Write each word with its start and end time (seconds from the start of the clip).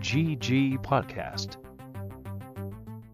GG 0.00 0.80
Podcast. 0.80 1.56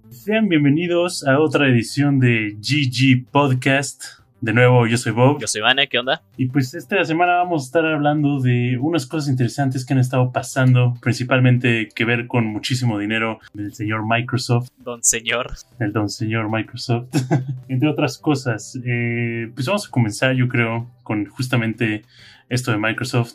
Sean 0.09 0.49
bienvenidos 0.49 1.27
a 1.27 1.41
otra 1.41 1.69
edición 1.69 2.21
de 2.21 2.57
GG 2.61 3.29
Podcast. 3.33 4.05
De 4.41 4.53
nuevo, 4.53 4.87
yo 4.87 4.97
soy 4.97 5.11
Bob. 5.11 5.41
Yo 5.41 5.49
soy 5.49 5.63
Vane, 5.63 5.89
¿qué 5.89 5.99
onda? 5.99 6.23
Y 6.37 6.47
pues 6.47 6.75
esta 6.75 7.05
semana 7.05 7.39
vamos 7.39 7.63
a 7.63 7.67
estar 7.67 7.87
hablando 7.87 8.41
de 8.41 8.79
unas 8.79 9.05
cosas 9.05 9.29
interesantes 9.29 9.85
que 9.85 9.95
han 9.95 9.99
estado 9.99 10.31
pasando, 10.31 10.95
principalmente 11.03 11.89
que 11.93 12.05
ver 12.05 12.29
con 12.29 12.47
muchísimo 12.47 13.01
dinero 13.01 13.41
del 13.53 13.75
señor 13.75 14.07
Microsoft. 14.09 14.69
Don 14.79 15.03
señor. 15.03 15.55
El 15.81 15.93
don 15.93 16.09
señor 16.09 16.49
Microsoft. 16.49 17.09
Entre 17.69 17.89
otras 17.89 18.17
cosas, 18.17 18.79
eh, 18.85 19.51
pues 19.53 19.67
vamos 19.67 19.89
a 19.89 19.91
comenzar 19.91 20.37
yo 20.37 20.47
creo 20.47 20.89
con 21.03 21.27
justamente 21.27 22.05
esto 22.49 22.71
de 22.71 22.79
Microsoft. 22.79 23.35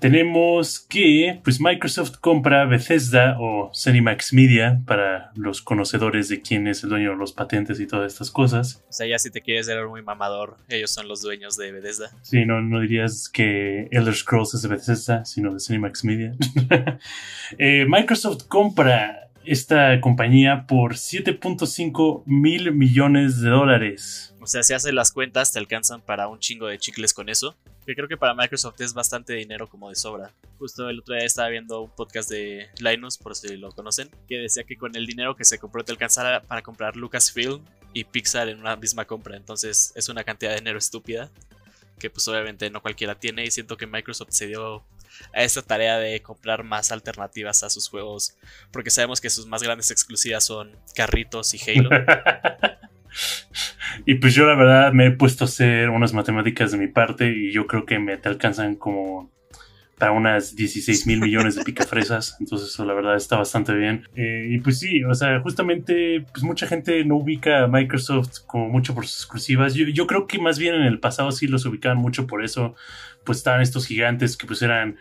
Tenemos 0.00 0.80
que, 0.80 1.40
pues 1.44 1.60
Microsoft 1.60 2.16
compra 2.20 2.64
Bethesda 2.64 3.36
o 3.38 3.70
Cinemax 3.74 4.32
Media 4.32 4.80
para 4.86 5.30
los 5.34 5.60
conocedores 5.60 6.28
de 6.28 6.40
quién 6.40 6.66
es 6.66 6.82
el 6.82 6.90
dueño 6.90 7.10
de 7.10 7.16
los 7.16 7.32
patentes 7.32 7.78
y 7.80 7.86
todas 7.86 8.12
estas 8.12 8.30
cosas. 8.30 8.82
O 8.88 8.92
sea, 8.92 9.06
ya 9.06 9.18
si 9.18 9.30
te 9.30 9.42
quieres 9.42 9.66
ver 9.66 9.86
muy 9.86 10.02
mamador, 10.02 10.56
ellos 10.68 10.90
son 10.90 11.06
los 11.06 11.20
dueños 11.20 11.56
de 11.56 11.72
Bethesda. 11.72 12.10
Sí, 12.22 12.46
no, 12.46 12.62
no 12.62 12.80
dirías 12.80 13.28
que 13.28 13.88
Elder 13.90 14.14
Scrolls 14.14 14.54
es 14.54 14.62
de 14.62 14.68
Bethesda, 14.68 15.24
sino 15.26 15.52
de 15.52 15.60
Cinemax 15.60 16.04
Media. 16.04 16.34
eh, 17.58 17.84
Microsoft 17.86 18.46
compra 18.48 19.29
esta 19.44 20.00
compañía 20.00 20.66
por 20.66 20.94
7.5 20.94 22.22
mil 22.26 22.72
millones 22.72 23.40
de 23.40 23.50
dólares. 23.50 24.34
O 24.40 24.46
sea, 24.46 24.62
si 24.62 24.74
haces 24.74 24.92
las 24.92 25.12
cuentas, 25.12 25.52
te 25.52 25.58
alcanzan 25.58 26.00
para 26.00 26.28
un 26.28 26.38
chingo 26.38 26.66
de 26.66 26.78
chicles 26.78 27.14
con 27.14 27.28
eso. 27.28 27.56
Que 27.86 27.94
creo 27.94 28.08
que 28.08 28.16
para 28.16 28.34
Microsoft 28.34 28.80
es 28.80 28.94
bastante 28.94 29.32
dinero 29.34 29.68
como 29.68 29.88
de 29.88 29.94
sobra. 29.94 30.32
Justo 30.58 30.88
el 30.88 31.00
otro 31.00 31.14
día 31.14 31.24
estaba 31.24 31.48
viendo 31.48 31.80
un 31.80 31.90
podcast 31.90 32.30
de 32.30 32.68
Linus, 32.78 33.18
por 33.18 33.34
si 33.34 33.56
lo 33.56 33.70
conocen, 33.72 34.10
que 34.28 34.36
decía 34.36 34.64
que 34.64 34.76
con 34.76 34.94
el 34.96 35.06
dinero 35.06 35.34
que 35.34 35.44
se 35.44 35.58
compró 35.58 35.82
te 35.82 35.92
alcanzara 35.92 36.42
para 36.42 36.62
comprar 36.62 36.96
Lucasfilm 36.96 37.64
y 37.92 38.04
Pixar 38.04 38.48
en 38.48 38.60
una 38.60 38.76
misma 38.76 39.06
compra. 39.06 39.36
Entonces 39.36 39.92
es 39.96 40.08
una 40.08 40.24
cantidad 40.24 40.50
de 40.50 40.58
dinero 40.58 40.78
estúpida 40.78 41.30
que 42.00 42.10
pues 42.10 42.26
obviamente 42.26 42.68
no 42.70 42.80
cualquiera 42.82 43.14
tiene 43.14 43.44
y 43.44 43.50
siento 43.52 43.76
que 43.76 43.86
Microsoft 43.86 44.30
se 44.30 44.48
dio 44.48 44.82
a 45.34 45.42
esta 45.42 45.62
tarea 45.62 45.98
de 45.98 46.20
comprar 46.22 46.64
más 46.64 46.92
alternativas 46.92 47.62
a 47.62 47.70
sus 47.70 47.88
juegos 47.88 48.36
porque 48.70 48.90
sabemos 48.90 49.20
que 49.20 49.30
sus 49.30 49.46
más 49.46 49.62
grandes 49.62 49.90
exclusivas 49.90 50.44
son 50.44 50.76
Carritos 50.94 51.54
y 51.54 51.70
Halo. 51.70 51.90
y 54.06 54.14
pues 54.14 54.34
yo 54.34 54.46
la 54.46 54.54
verdad 54.54 54.92
me 54.92 55.06
he 55.06 55.10
puesto 55.10 55.44
a 55.44 55.48
hacer 55.48 55.90
unas 55.90 56.12
matemáticas 56.12 56.72
de 56.72 56.78
mi 56.78 56.88
parte 56.88 57.32
y 57.32 57.52
yo 57.52 57.66
creo 57.66 57.84
que 57.84 57.98
me 57.98 58.16
te 58.16 58.28
alcanzan 58.28 58.76
como 58.76 59.30
para 60.00 60.12
unas 60.12 60.56
16 60.56 61.06
mil 61.06 61.20
millones 61.20 61.54
de 61.54 61.62
picafresas. 61.62 62.36
Entonces, 62.40 62.70
eso 62.70 62.84
la 62.86 62.94
verdad 62.94 63.14
está 63.16 63.36
bastante 63.36 63.74
bien. 63.74 64.08
Eh, 64.16 64.48
y 64.50 64.58
pues 64.58 64.78
sí, 64.78 65.04
o 65.04 65.14
sea, 65.14 65.38
justamente, 65.40 66.24
pues 66.32 66.42
mucha 66.42 66.66
gente 66.66 67.04
no 67.04 67.16
ubica 67.16 67.64
a 67.64 67.66
Microsoft 67.68 68.40
como 68.46 68.68
mucho 68.68 68.94
por 68.94 69.06
sus 69.06 69.20
exclusivas. 69.20 69.74
Yo, 69.74 69.86
yo 69.86 70.06
creo 70.06 70.26
que 70.26 70.38
más 70.38 70.58
bien 70.58 70.74
en 70.74 70.82
el 70.82 70.98
pasado 70.98 71.30
sí 71.30 71.46
los 71.46 71.66
ubicaban 71.66 71.98
mucho 71.98 72.26
por 72.26 72.42
eso. 72.42 72.74
Pues 73.24 73.38
estaban 73.38 73.60
estos 73.60 73.86
gigantes 73.86 74.38
que 74.38 74.46
pues 74.46 74.62
eran 74.62 74.96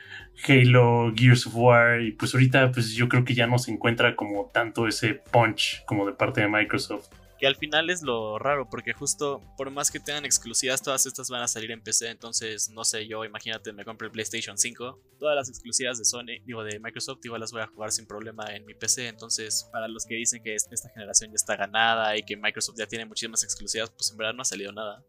Halo, 0.46 1.14
Gears 1.16 1.48
of 1.48 1.56
War. 1.56 2.02
Y 2.02 2.12
pues 2.12 2.34
ahorita, 2.36 2.74
pues 2.74 2.94
yo 2.94 3.08
creo 3.08 3.24
que 3.24 3.34
ya 3.34 3.48
no 3.48 3.58
se 3.58 3.72
encuentra 3.72 4.18
como 4.18 4.52
tanto 4.54 4.86
ese 4.86 5.14
punch 5.32 5.84
como 5.86 6.06
de 6.06 6.12
parte 6.12 6.42
de 6.42 6.50
Microsoft 6.50 7.08
que 7.40 7.48
al 7.48 7.56
final 7.56 7.90
es 7.90 8.02
lo 8.02 8.38
raro, 8.38 8.70
porque 8.70 8.94
justo 8.94 9.42
por 9.58 9.72
más 9.72 9.90
que 9.90 10.00
tengan 10.00 10.26
exclusivas, 10.26 10.82
todas 10.82 11.06
estas 11.06 11.30
van 11.30 11.42
a 11.42 11.48
salir 11.48 11.72
en 11.72 11.82
PC, 11.82 12.10
entonces 12.10 12.70
no 12.70 12.84
sé, 12.84 13.08
yo 13.08 13.24
imagínate, 13.24 13.72
me 13.72 13.86
compro 13.86 14.08
el 14.08 14.12
PlayStation 14.12 14.58
5, 14.58 15.02
todas 15.18 15.36
las 15.36 15.50
exclusivas 15.50 15.98
de 15.98 16.06
Sony, 16.06 16.44
digo 16.46 16.64
de 16.64 16.80
Microsoft, 16.80 17.24
igual 17.24 17.40
las 17.40 17.52
voy 17.52 17.62
a 17.62 17.68
jugar 17.68 17.92
sin 17.92 18.06
problema 18.06 18.46
en 18.54 18.66
mi 18.66 18.74
PC, 18.74 19.08
entonces 19.08 19.70
para 19.72 19.88
los 19.88 20.06
que 20.06 20.16
dicen 20.16 20.44
que 20.44 20.54
esta 20.54 20.90
generación 20.90 21.32
ya 21.32 21.36
está 21.36 21.56
ganada 21.56 22.18
y 22.18 22.24
que 22.24 22.36
Microsoft 22.36 22.78
ya 22.78 22.88
tiene 22.88 23.06
muchísimas 23.06 23.44
exclusivas, 23.44 23.90
pues 23.92 24.12
en 24.12 24.18
verdad 24.18 24.34
no 24.34 24.42
ha 24.42 24.46
salido 24.46 24.74
nada. 24.74 25.04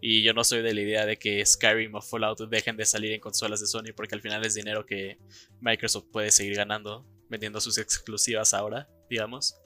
Y 0.00 0.22
yo 0.22 0.34
no 0.34 0.44
soy 0.44 0.60
de 0.60 0.74
la 0.74 0.80
idea 0.82 1.06
de 1.06 1.16
que 1.16 1.44
Skyrim 1.44 1.94
o 1.94 2.02
Fallout 2.02 2.38
dejen 2.50 2.76
de 2.76 2.84
salir 2.84 3.12
en 3.12 3.20
consolas 3.20 3.60
de 3.60 3.66
Sony 3.66 3.94
porque 3.96 4.14
al 4.14 4.20
final 4.20 4.44
es 4.44 4.54
dinero 4.54 4.84
que 4.84 5.18
Microsoft 5.60 6.08
puede 6.12 6.30
seguir 6.30 6.54
ganando 6.54 7.06
vendiendo 7.28 7.60
sus 7.60 7.78
exclusivas 7.78 8.54
ahora, 8.54 8.88
digamos, 9.08 9.56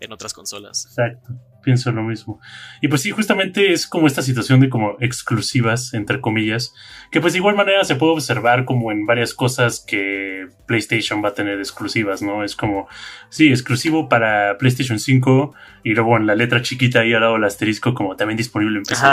en 0.00 0.12
otras 0.12 0.32
consolas. 0.32 0.86
Exacto 0.86 1.53
pienso 1.64 1.90
lo 1.90 2.02
mismo. 2.02 2.40
Y 2.80 2.88
pues 2.88 3.02
sí, 3.02 3.10
justamente 3.10 3.72
es 3.72 3.86
como 3.86 4.06
esta 4.06 4.22
situación 4.22 4.60
de 4.60 4.68
como 4.68 4.96
exclusivas, 5.00 5.94
entre 5.94 6.20
comillas, 6.20 6.72
que 7.10 7.20
pues 7.20 7.32
de 7.32 7.40
igual 7.40 7.56
manera 7.56 7.82
se 7.84 7.96
puede 7.96 8.12
observar 8.12 8.64
como 8.64 8.92
en 8.92 9.06
varias 9.06 9.34
cosas 9.34 9.84
que 9.84 10.46
PlayStation 10.66 11.24
va 11.24 11.30
a 11.30 11.34
tener 11.34 11.58
exclusivas, 11.58 12.22
¿no? 12.22 12.44
Es 12.44 12.54
como, 12.54 12.88
sí, 13.30 13.48
exclusivo 13.48 14.08
para 14.08 14.56
PlayStation 14.58 14.98
5 14.98 15.54
y 15.82 15.94
luego 15.94 16.16
en 16.16 16.26
la 16.26 16.34
letra 16.34 16.62
chiquita 16.62 17.00
ahí 17.00 17.12
al 17.14 17.22
lado 17.22 17.34
del 17.34 17.44
asterisco 17.44 17.94
como 17.94 18.16
también 18.16 18.36
disponible 18.36 18.78
en 18.78 18.84
PC. 18.84 19.06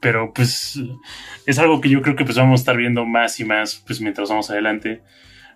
Pero 0.00 0.32
pues 0.32 0.80
es 1.46 1.58
algo 1.58 1.80
que 1.80 1.88
yo 1.88 2.02
creo 2.02 2.16
que 2.16 2.24
pues 2.24 2.36
vamos 2.36 2.60
a 2.60 2.62
estar 2.62 2.76
viendo 2.76 3.04
más 3.04 3.38
y 3.40 3.44
más 3.44 3.82
pues 3.86 4.00
mientras 4.00 4.28
vamos 4.28 4.50
adelante 4.50 5.02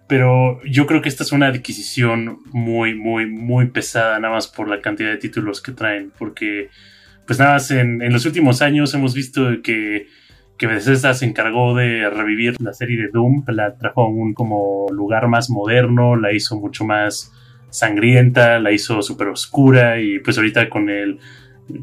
pero 0.09 0.63
yo 0.65 0.87
creo 0.87 1.01
que 1.01 1.09
esta 1.09 1.23
es 1.23 1.33
una 1.33 1.47
adquisición 1.47 2.39
muy, 2.53 2.95
muy, 2.95 3.27
muy 3.27 3.67
pesada, 3.67 4.19
nada 4.19 4.35
más 4.35 4.49
por 4.49 4.69
la 4.69 4.81
cantidad 4.81 5.11
de 5.11 5.17
títulos 5.17 5.61
que 5.63 5.73
traen, 5.73 6.13
porque 6.19 6.69
pues 7.27 7.39
nada 7.39 7.55
más 7.55 7.71
en, 7.71 8.03
en 8.03 8.13
los 8.13 8.27
últimos 8.27 8.63
años 8.63 8.93
hemos 8.95 9.15
visto 9.15 9.63
que, 9.63 10.07
que 10.59 10.67
Bethesda 10.67 11.15
se 11.15 11.25
encargó 11.25 11.75
de 11.75 12.09
revivir 12.11 12.61
la 12.61 12.73
serie 12.73 13.01
de 13.01 13.09
Doom, 13.09 13.45
la 13.49 13.77
trajo 13.77 14.03
a 14.03 14.09
un 14.09 14.35
como 14.35 14.87
lugar 14.93 15.29
más 15.29 15.51
moderno, 15.51 16.17
la 16.17 16.33
hizo 16.33 16.59
mucho 16.59 16.85
más 16.85 17.33
sangrienta, 17.71 18.59
la 18.59 18.71
hizo 18.71 19.01
súper 19.03 19.29
oscura 19.29 20.01
y 20.01 20.19
pues 20.19 20.37
ahorita 20.37 20.69
con 20.69 20.91
el 20.91 21.19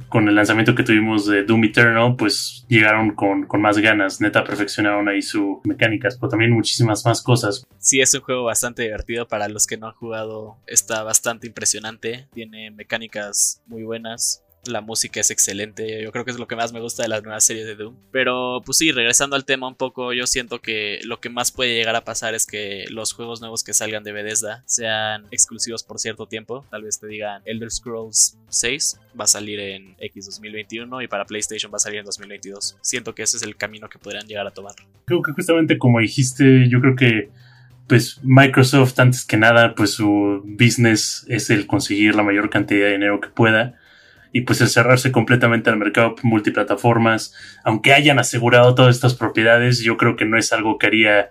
con 0.10 0.28
el 0.28 0.36
lanzamiento 0.36 0.76
que 0.76 0.84
tuvimos 0.84 1.26
de 1.26 1.44
Doom 1.44 1.66
Eternal, 1.66 2.16
pues 2.16 2.66
llegaron 2.68 3.16
con, 3.16 3.46
con, 3.46 3.62
más 3.62 3.78
ganas, 3.78 4.22
neta 4.22 4.44
perfeccionaron 4.44 5.08
ahí 5.08 5.22
sus 5.22 5.58
mecánicas, 5.64 6.18
pero 6.18 6.30
también 6.30 6.52
muchísimas 6.52 7.06
más 7.06 7.22
cosas. 7.22 7.66
Sí, 7.78 8.02
es 8.02 8.14
un 8.14 8.22
juego 8.22 8.44
bastante 8.44 8.84
divertido. 8.84 9.28
Para 9.28 9.48
los 9.50 9.68
que 9.68 9.78
no 9.78 9.88
han 9.88 9.94
jugado, 9.94 10.58
está 10.68 11.04
bastante 11.04 11.48
impresionante, 11.48 12.28
tiene 12.34 12.72
mecánicas 12.72 13.62
muy 13.68 13.84
buenas, 13.84 14.44
la 14.66 14.82
música 14.82 15.20
es 15.20 15.32
excelente, 15.32 16.02
yo 16.04 16.12
creo 16.12 16.26
que 16.26 16.32
es 16.32 16.40
lo 16.40 16.48
que 16.48 16.56
más 16.56 16.74
me 16.74 16.80
gusta 16.80 17.04
de 17.04 17.10
las 17.10 17.24
nuevas 17.24 17.46
series 17.46 17.66
de 17.66 17.76
Doom. 17.76 17.96
Pero 18.12 18.62
pues 18.66 18.78
sí, 18.78 18.92
regresando 18.92 19.36
al 19.36 19.46
tema 19.46 19.68
un 19.68 19.76
poco, 19.76 20.14
yo 20.14 20.28
siento 20.28 20.62
que 20.62 21.00
lo 21.04 21.20
que 21.20 21.30
más 21.30 21.52
puede 21.52 21.76
llegar 21.76 21.96
a 21.96 22.04
pasar 22.04 22.36
es 22.36 22.46
que 22.46 22.86
los 22.90 23.14
juegos 23.14 23.42
nuevos 23.42 23.64
que 23.64 23.74
salgan 23.74 24.04
de 24.04 24.12
Bethesda 24.12 24.64
sean 24.66 25.26
exclusivos 25.32 25.84
por 25.84 26.00
cierto 26.00 26.28
tiempo. 26.28 26.66
Tal 26.70 26.84
vez 26.84 27.00
te 27.00 27.08
digan 27.08 27.42
Elder 27.46 27.72
Scrolls 27.72 28.38
6 28.50 29.00
va 29.20 29.26
a 29.26 29.28
salir 29.28 29.60
en 29.60 29.96
X 30.00 30.26
2021 30.28 31.02
y 31.02 31.08
para 31.08 31.26
PlayStation 31.26 31.72
va 31.72 31.78
a 31.78 31.80
salir 31.80 32.00
en 32.00 32.06
2022. 32.06 32.78
Siento 32.82 33.16
que 33.16 33.24
ese 33.24 33.38
es 33.38 33.44
el 33.44 33.56
camino 33.56 33.90
que 33.90 34.00
podrían 34.00 34.28
llegar 34.28 34.48
a 34.48 34.52
tomar. 34.52 34.76
Creo 35.06 35.22
que 35.22 35.32
justamente 35.32 35.78
como 35.78 36.00
dijiste, 36.00 36.68
yo 36.70 36.80
creo 36.82 36.96
que 36.96 37.30
pues 37.88 38.20
Microsoft 38.24 39.00
antes 39.00 39.26
que 39.26 39.36
nada, 39.36 39.74
pues 39.74 39.92
su 39.94 40.44
business 40.46 41.26
es 41.28 41.50
el 41.50 41.66
conseguir 41.66 42.14
la 42.14 42.22
mayor 42.22 42.50
cantidad 42.52 42.86
de 42.86 42.92
dinero 42.92 43.20
que 43.20 43.30
pueda 43.30 43.79
y 44.32 44.42
pues 44.42 44.62
el 44.62 44.70
cerrarse 44.70 45.12
completamente 45.12 45.70
al 45.70 45.78
mercado 45.78 46.16
multiplataformas, 46.24 47.34
aunque 47.64 47.94
hayan 47.94 48.20
asegurado 48.20 48.76
todas 48.76 48.96
estas 48.96 49.16
propiedades, 49.16 49.82
yo 49.82 49.98
creo 49.98 50.16
que 50.16 50.26
no 50.26 50.38
es 50.38 50.54
algo 50.54 50.78
que 50.78 50.88
haría 50.88 51.30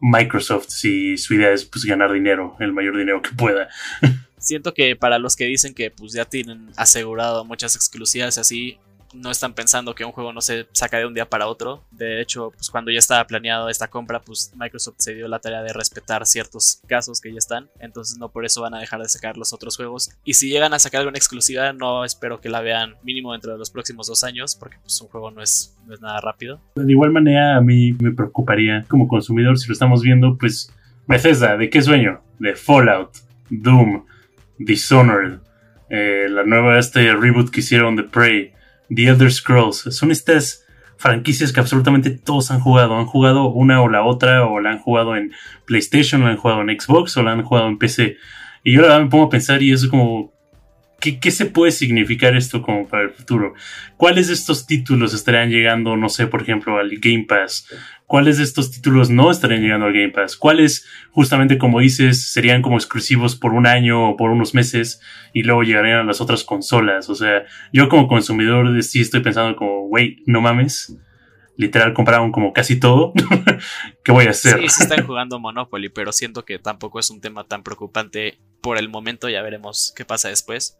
Microsoft 0.00 0.66
si 0.68 1.16
su 1.16 1.34
idea 1.34 1.52
es 1.52 1.64
pues 1.64 1.84
ganar 1.84 2.12
dinero, 2.12 2.56
el 2.58 2.72
mayor 2.72 2.96
dinero 2.96 3.22
que 3.22 3.30
pueda. 3.30 3.68
Siento 4.38 4.72
que 4.72 4.96
para 4.96 5.18
los 5.18 5.36
que 5.36 5.44
dicen 5.44 5.74
que 5.74 5.90
pues 5.90 6.12
ya 6.12 6.24
tienen 6.24 6.70
asegurado 6.76 7.44
muchas 7.44 7.76
exclusivas 7.76 8.38
así, 8.38 8.78
no 9.12 9.30
están 9.30 9.54
pensando 9.54 9.94
que 9.94 10.04
un 10.04 10.12
juego 10.12 10.32
no 10.32 10.40
se 10.40 10.66
saca 10.72 10.98
de 10.98 11.06
un 11.06 11.14
día 11.14 11.28
para 11.28 11.46
otro. 11.46 11.82
De 11.90 12.20
hecho, 12.20 12.50
pues 12.50 12.70
cuando 12.70 12.90
ya 12.90 12.98
estaba 12.98 13.26
planeado 13.26 13.68
esta 13.68 13.88
compra, 13.88 14.20
pues 14.20 14.52
Microsoft 14.56 14.96
se 14.98 15.14
dio 15.14 15.28
la 15.28 15.38
tarea 15.38 15.62
de 15.62 15.72
respetar 15.72 16.26
ciertos 16.26 16.80
casos 16.86 17.20
que 17.20 17.32
ya 17.32 17.38
están. 17.38 17.68
Entonces 17.80 18.18
no 18.18 18.28
por 18.28 18.44
eso 18.44 18.62
van 18.62 18.74
a 18.74 18.78
dejar 18.78 19.00
de 19.00 19.08
sacar 19.08 19.36
los 19.36 19.52
otros 19.52 19.76
juegos. 19.76 20.10
Y 20.24 20.34
si 20.34 20.48
llegan 20.48 20.74
a 20.74 20.78
sacar 20.78 21.00
alguna 21.00 21.18
exclusiva, 21.18 21.72
no 21.72 22.04
espero 22.04 22.40
que 22.40 22.48
la 22.48 22.60
vean 22.60 22.94
mínimo 23.02 23.32
dentro 23.32 23.52
de 23.52 23.58
los 23.58 23.70
próximos 23.70 24.06
dos 24.06 24.24
años, 24.24 24.56
porque 24.56 24.76
pues 24.82 25.00
un 25.00 25.08
juego 25.08 25.30
no 25.30 25.42
es, 25.42 25.76
nada 26.00 26.20
rápido. 26.20 26.60
De 26.76 26.90
igual 26.90 27.10
manera, 27.10 27.56
a 27.56 27.60
mí 27.60 27.92
me 28.00 28.12
preocuparía 28.12 28.84
como 28.88 29.08
consumidor 29.08 29.58
si 29.58 29.66
lo 29.66 29.72
estamos 29.72 30.02
viendo, 30.02 30.36
pues 30.38 30.72
Bethesda, 31.06 31.56
¿de 31.56 31.68
qué 31.68 31.82
sueño? 31.82 32.22
De 32.38 32.54
Fallout, 32.54 33.10
Doom, 33.50 34.04
Dishonored, 34.58 35.38
eh, 35.88 36.26
la 36.28 36.44
nueva 36.44 36.78
este 36.78 37.12
reboot 37.14 37.50
que 37.50 37.60
hicieron 37.60 37.96
de 37.96 38.04
Prey. 38.04 38.52
The 38.94 39.06
Elder 39.06 39.32
Scrolls. 39.32 39.88
Son 39.90 40.10
estas 40.10 40.66
franquicias 40.96 41.52
que 41.52 41.60
absolutamente 41.60 42.10
todos 42.10 42.50
han 42.50 42.60
jugado. 42.60 42.98
Han 42.98 43.06
jugado 43.06 43.48
una 43.48 43.80
o 43.82 43.88
la 43.88 44.02
otra, 44.02 44.44
o 44.44 44.60
la 44.60 44.70
han 44.70 44.78
jugado 44.78 45.16
en 45.16 45.32
PlayStation, 45.64 46.22
la 46.22 46.30
han 46.30 46.36
jugado 46.36 46.60
en 46.60 46.78
Xbox, 46.78 47.16
o 47.16 47.22
la 47.22 47.32
han 47.32 47.42
jugado 47.42 47.68
en 47.68 47.78
PC. 47.78 48.16
Y 48.62 48.74
yo 48.74 48.82
la 48.82 48.88
verdad 48.88 49.02
me 49.04 49.10
pongo 49.10 49.24
a 49.24 49.30
pensar 49.30 49.62
y 49.62 49.72
es 49.72 49.86
como, 49.86 50.32
¿qué, 51.00 51.30
se 51.30 51.46
puede 51.46 51.72
significar 51.72 52.36
esto 52.36 52.62
como 52.62 52.86
para 52.86 53.04
el 53.04 53.10
futuro? 53.10 53.54
¿Cuáles 53.96 54.28
de 54.28 54.34
estos 54.34 54.66
títulos 54.66 55.14
estarían 55.14 55.50
llegando, 55.50 55.96
no 55.96 56.08
sé, 56.08 56.26
por 56.26 56.42
ejemplo, 56.42 56.78
al 56.78 56.90
Game 56.98 57.24
Pass? 57.28 57.66
¿Cuáles 58.06 58.38
de 58.38 58.44
estos 58.44 58.70
títulos 58.70 59.08
no 59.08 59.30
estarían 59.30 59.62
llegando 59.62 59.86
al 59.86 59.92
Game 59.92 60.10
Pass? 60.10 60.36
¿Cuáles, 60.36 60.86
justamente 61.10 61.58
como 61.58 61.80
dices, 61.80 62.30
serían 62.30 62.62
como 62.62 62.76
exclusivos 62.76 63.36
por 63.36 63.52
un 63.52 63.66
año 63.66 64.10
o 64.10 64.16
por 64.16 64.30
unos 64.30 64.54
meses 64.54 65.00
y 65.32 65.42
luego 65.42 65.62
llegarían 65.62 65.98
a 65.98 66.04
las 66.04 66.20
otras 66.20 66.44
consolas? 66.44 67.08
O 67.08 67.14
sea, 67.14 67.44
yo 67.72 67.88
como 67.88 68.08
consumidor 68.08 68.82
sí 68.82 69.00
estoy 69.00 69.20
pensando 69.20 69.56
como, 69.56 69.86
wait, 69.86 70.20
no 70.26 70.40
mames 70.40 70.96
literal 71.56 71.92
compraron 71.92 72.32
como 72.32 72.54
casi 72.54 72.80
todo. 72.80 73.12
¿Qué 74.04 74.12
voy 74.12 74.26
a 74.26 74.30
hacer? 74.30 74.60
Sí, 74.60 74.68
sí 74.70 74.82
están 74.84 75.06
jugando 75.06 75.38
Monopoly, 75.38 75.90
pero 75.90 76.10
siento 76.10 76.44
que 76.46 76.58
tampoco 76.58 76.98
es 76.98 77.10
un 77.10 77.20
tema 77.20 77.44
tan 77.44 77.62
preocupante 77.62 78.38
por 78.60 78.78
el 78.78 78.88
momento. 78.88 79.28
Ya 79.28 79.42
veremos 79.42 79.92
qué 79.96 80.04
pasa 80.04 80.28
después. 80.28 80.78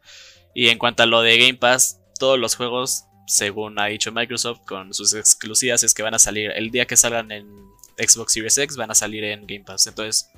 Y 0.55 0.69
en 0.69 0.79
cuanto 0.79 1.03
a 1.03 1.07
lo 1.07 1.23
de 1.23 1.39
Game 1.39 1.55
Pass, 1.55 2.01
todos 2.19 2.39
los 2.39 2.57
juegos, 2.57 3.05
según 3.27 3.79
ha 3.79 3.87
dicho 3.87 4.13
Microsoft, 4.13 4.61
con 4.67 4.93
sus 4.95 5.15
exclusivas, 5.15 5.85
es 5.85 5.95
que 5.95 6.03
van 6.03 6.15
a 6.15 6.19
salir 6.19 6.51
el 6.51 6.71
día 6.71 6.87
que 6.87 6.97
salgan 6.97 7.31
en 7.31 7.47
Xbox 7.97 8.33
Series 8.33 8.59
X, 8.59 8.77
van 8.77 8.91
a 8.91 8.95
salir 8.95 9.25
en 9.25 9.47
Game 9.47 9.65
Pass. 9.65 9.87
Entonces, 9.87 10.31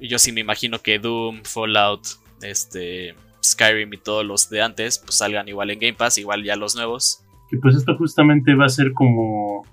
yo 0.00 0.18
sí 0.18 0.32
me 0.32 0.40
imagino 0.40 0.80
que 0.80 0.98
Doom, 0.98 1.42
Fallout, 1.44 2.06
este, 2.42 3.14
Skyrim 3.44 3.92
y 3.92 3.98
todos 3.98 4.24
los 4.24 4.48
de 4.48 4.62
antes, 4.62 4.98
pues 4.98 5.16
salgan 5.16 5.48
igual 5.48 5.70
en 5.70 5.80
Game 5.80 5.94
Pass, 5.94 6.18
igual 6.18 6.44
ya 6.44 6.56
los 6.56 6.76
nuevos 6.76 7.24
que 7.48 7.56
pues 7.58 7.76
esto 7.76 7.96
justamente 7.96 8.54
va 8.54 8.66
a 8.66 8.70
ser 8.70 8.92
como... 8.92 9.64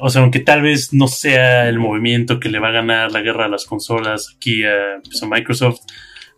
O 0.00 0.10
sea, 0.10 0.22
aunque 0.22 0.40
tal 0.40 0.62
vez 0.62 0.92
no 0.92 1.08
sea 1.08 1.68
el 1.68 1.78
movimiento 1.78 2.40
que 2.40 2.48
le 2.48 2.58
va 2.58 2.68
a 2.68 2.72
ganar 2.72 3.12
la 3.12 3.20
guerra 3.20 3.46
a 3.46 3.48
las 3.48 3.64
consolas 3.64 4.34
aquí 4.36 4.64
a, 4.64 5.00
pues, 5.02 5.22
Microsoft, 5.22 5.80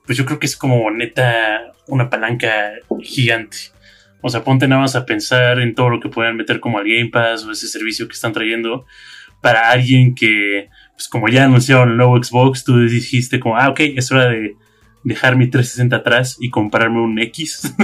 pues 0.07 0.17
yo 0.17 0.25
creo 0.25 0.39
que 0.39 0.47
es 0.47 0.57
como 0.57 0.91
neta 0.91 1.73
una 1.87 2.11
palanca 2.11 2.73
gigante. 3.03 3.57
O 4.23 4.29
sea, 4.29 4.45
ponte 4.45 4.69
nada 4.69 4.83
más 4.83 4.97
a 4.97 5.07
pensar 5.07 5.61
en 5.61 5.75
todo 5.75 5.89
lo 5.89 6.01
que 6.01 6.09
puedan 6.09 6.37
meter 6.37 6.61
como 6.61 6.79
al 6.79 6.89
Game 6.89 7.11
Pass 7.11 7.45
o 7.45 7.53
ese 7.53 7.69
servicio 7.69 8.07
que 8.07 8.15
están 8.15 8.33
trayendo 8.33 8.85
para 9.41 9.71
alguien 9.71 10.15
que, 10.15 10.69
pues 10.93 11.09
como 11.09 11.29
ya 11.29 11.45
anunciaron 11.45 11.91
el 11.91 11.97
nuevo 11.97 12.23
Xbox, 12.23 12.65
tú 12.65 12.79
dijiste 12.79 13.41
como, 13.41 13.57
ah, 13.57 13.71
ok, 13.71 13.81
es 13.97 14.13
hora 14.13 14.27
de 14.27 14.57
dejar 15.03 15.37
mi 15.37 15.49
360 15.49 15.97
atrás 15.97 16.37
y 16.41 16.51
comprarme 16.51 17.01
un 17.01 17.19
X. 17.19 17.75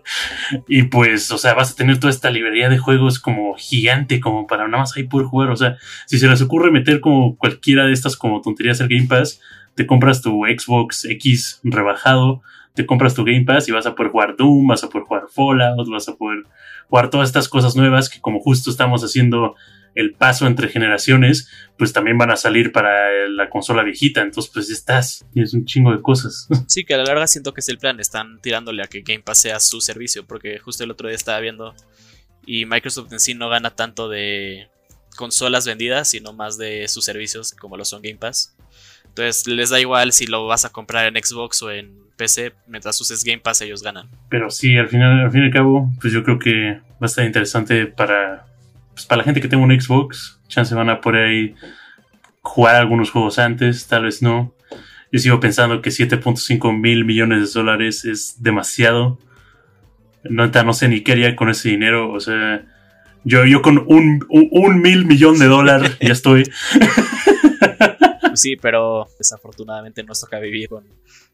y 0.68 0.84
pues, 0.84 1.30
o 1.30 1.38
sea, 1.38 1.54
vas 1.54 1.72
a 1.72 1.76
tener 1.76 1.98
toda 1.98 2.10
esta 2.10 2.30
librería 2.30 2.68
de 2.68 2.78
juegos 2.78 3.18
como 3.18 3.54
gigante, 3.56 4.20
como 4.20 4.46
para 4.46 4.66
nada 4.68 4.78
más 4.78 4.96
ahí 4.96 5.04
poder 5.04 5.26
jugar. 5.26 5.50
O 5.50 5.56
sea, 5.56 5.76
si 6.06 6.18
se 6.18 6.28
les 6.28 6.42
ocurre 6.42 6.70
meter 6.70 7.00
como 7.00 7.36
cualquiera 7.36 7.86
de 7.86 7.92
estas 7.92 8.16
como 8.16 8.40
tonterías 8.40 8.80
al 8.80 8.88
Game 8.88 9.06
Pass, 9.08 9.40
te 9.74 9.86
compras 9.86 10.22
tu 10.22 10.44
Xbox 10.44 11.04
X 11.04 11.60
rebajado, 11.62 12.42
te 12.74 12.86
compras 12.86 13.14
tu 13.14 13.24
Game 13.24 13.44
Pass 13.44 13.68
y 13.68 13.72
vas 13.72 13.86
a 13.86 13.94
poder 13.94 14.12
jugar 14.12 14.36
Doom, 14.36 14.68
vas 14.68 14.84
a 14.84 14.88
poder 14.88 15.06
jugar 15.06 15.24
Fallout, 15.28 15.88
vas 15.88 16.08
a 16.08 16.16
poder 16.16 16.44
jugar 16.88 17.10
todas 17.10 17.28
estas 17.28 17.48
cosas 17.48 17.76
nuevas 17.76 18.08
que 18.08 18.20
como 18.20 18.40
justo 18.40 18.70
estamos 18.70 19.02
haciendo 19.02 19.56
el 19.94 20.14
paso 20.14 20.46
entre 20.46 20.68
generaciones, 20.68 21.48
pues 21.76 21.92
también 21.92 22.16
van 22.16 22.30
a 22.30 22.36
salir 22.36 22.72
para 22.72 23.28
la 23.28 23.50
consola 23.50 23.82
viejita. 23.82 24.22
Entonces, 24.22 24.50
pues 24.52 24.70
estás, 24.70 25.26
tienes 25.32 25.52
un 25.52 25.64
chingo 25.64 25.92
de 25.92 26.00
cosas. 26.00 26.48
Sí, 26.68 26.84
que 26.84 26.94
a 26.94 26.98
la 26.98 27.04
larga 27.04 27.26
siento 27.26 27.52
que 27.52 27.60
es 27.60 27.68
el 27.68 27.78
plan. 27.78 27.98
Están 27.98 28.40
tirándole 28.40 28.82
a 28.82 28.86
que 28.86 29.00
Game 29.00 29.22
Pass 29.22 29.38
sea 29.38 29.58
su 29.58 29.80
servicio, 29.80 30.24
porque 30.26 30.58
justo 30.58 30.84
el 30.84 30.90
otro 30.90 31.08
día 31.08 31.16
estaba 31.16 31.40
viendo 31.40 31.74
y 32.46 32.64
Microsoft 32.66 33.12
en 33.12 33.20
sí 33.20 33.34
no 33.34 33.48
gana 33.48 33.70
tanto 33.70 34.08
de 34.08 34.68
consolas 35.16 35.66
vendidas, 35.66 36.08
sino 36.08 36.32
más 36.32 36.56
de 36.56 36.88
sus 36.88 37.04
servicios 37.04 37.52
como 37.52 37.76
lo 37.76 37.84
son 37.84 38.02
Game 38.02 38.16
Pass. 38.16 38.56
Entonces 39.04 39.46
les 39.46 39.70
da 39.70 39.80
igual 39.80 40.12
si 40.12 40.26
lo 40.26 40.46
vas 40.46 40.64
a 40.64 40.70
comprar 40.70 41.06
en 41.06 41.22
Xbox 41.22 41.62
o 41.62 41.70
en 41.70 42.09
PC, 42.20 42.52
mientras 42.66 43.00
uses 43.00 43.24
Game 43.24 43.38
Pass 43.38 43.62
ellos 43.62 43.82
ganan. 43.82 44.10
Pero 44.28 44.50
sí, 44.50 44.76
al 44.76 44.88
final, 44.88 45.20
al 45.24 45.30
fin 45.30 45.42
y 45.42 45.46
al 45.46 45.52
cabo, 45.52 45.90
pues 46.00 46.12
yo 46.12 46.22
creo 46.22 46.38
que 46.38 46.74
va 46.74 47.02
a 47.02 47.06
estar 47.06 47.24
interesante 47.24 47.86
para 47.86 48.44
pues 48.92 49.06
para 49.06 49.18
la 49.18 49.24
gente 49.24 49.40
que 49.40 49.48
tenga 49.48 49.64
un 49.64 49.80
Xbox, 49.80 50.38
chance 50.48 50.74
van 50.74 50.90
a 50.90 51.00
poder 51.00 51.28
ahí 51.28 51.54
jugar 52.42 52.76
algunos 52.76 53.10
juegos 53.10 53.38
antes, 53.38 53.86
tal 53.86 54.04
vez 54.04 54.20
no. 54.20 54.54
Yo 55.10 55.18
sigo 55.18 55.40
pensando 55.40 55.80
que 55.80 55.88
7.5 55.88 56.78
mil 56.78 57.06
millones 57.06 57.54
de 57.54 57.60
dólares 57.60 58.04
es 58.04 58.42
demasiado. 58.42 59.18
No, 60.24 60.46
no 60.46 60.72
sé 60.74 60.88
ni 60.88 61.00
qué 61.00 61.12
haría 61.12 61.34
con 61.34 61.48
ese 61.48 61.70
dinero. 61.70 62.12
O 62.12 62.20
sea, 62.20 62.62
yo, 63.24 63.46
yo 63.46 63.62
con 63.62 63.84
un, 63.86 64.26
un, 64.28 64.82
mil 64.82 65.06
millón 65.06 65.38
de 65.38 65.46
dólares 65.46 65.96
ya 66.00 66.12
estoy. 66.12 66.44
sí, 68.34 68.56
pero 68.56 69.08
desafortunadamente 69.18 70.02
nos 70.02 70.20
toca 70.20 70.38
vivir 70.38 70.68
con 70.68 70.84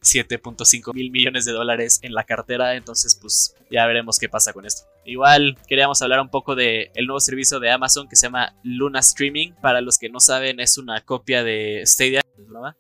7.5 0.03 0.95
mil 0.95 1.11
millones 1.11 1.45
de 1.45 1.53
dólares 1.53 2.01
en 2.03 2.15
la 2.15 2.25
cartera. 2.25 2.75
Entonces, 2.75 3.15
pues 3.21 3.55
ya 3.71 3.87
veremos 3.87 4.19
qué 4.19 4.29
pasa 4.29 4.53
con 4.53 4.67
esto. 4.67 4.87
Igual 5.05 5.57
queríamos 5.69 6.01
hablar 6.03 6.21
un 6.21 6.31
poco 6.31 6.55
del 6.55 6.91
el 6.95 7.07
nuevo 7.07 7.21
servicio 7.21 7.61
de 7.61 7.71
Amazon 7.71 8.09
que 8.09 8.17
se 8.17 8.27
llama 8.27 8.55
Luna 8.63 9.01
Streaming. 9.01 9.53
Para 9.61 9.81
los 9.81 9.99
que 9.99 10.09
no 10.09 10.21
saben, 10.21 10.61
es 10.61 10.79
una 10.79 11.01
copia 11.01 11.45
de 11.45 11.83
Stadia. 11.85 12.26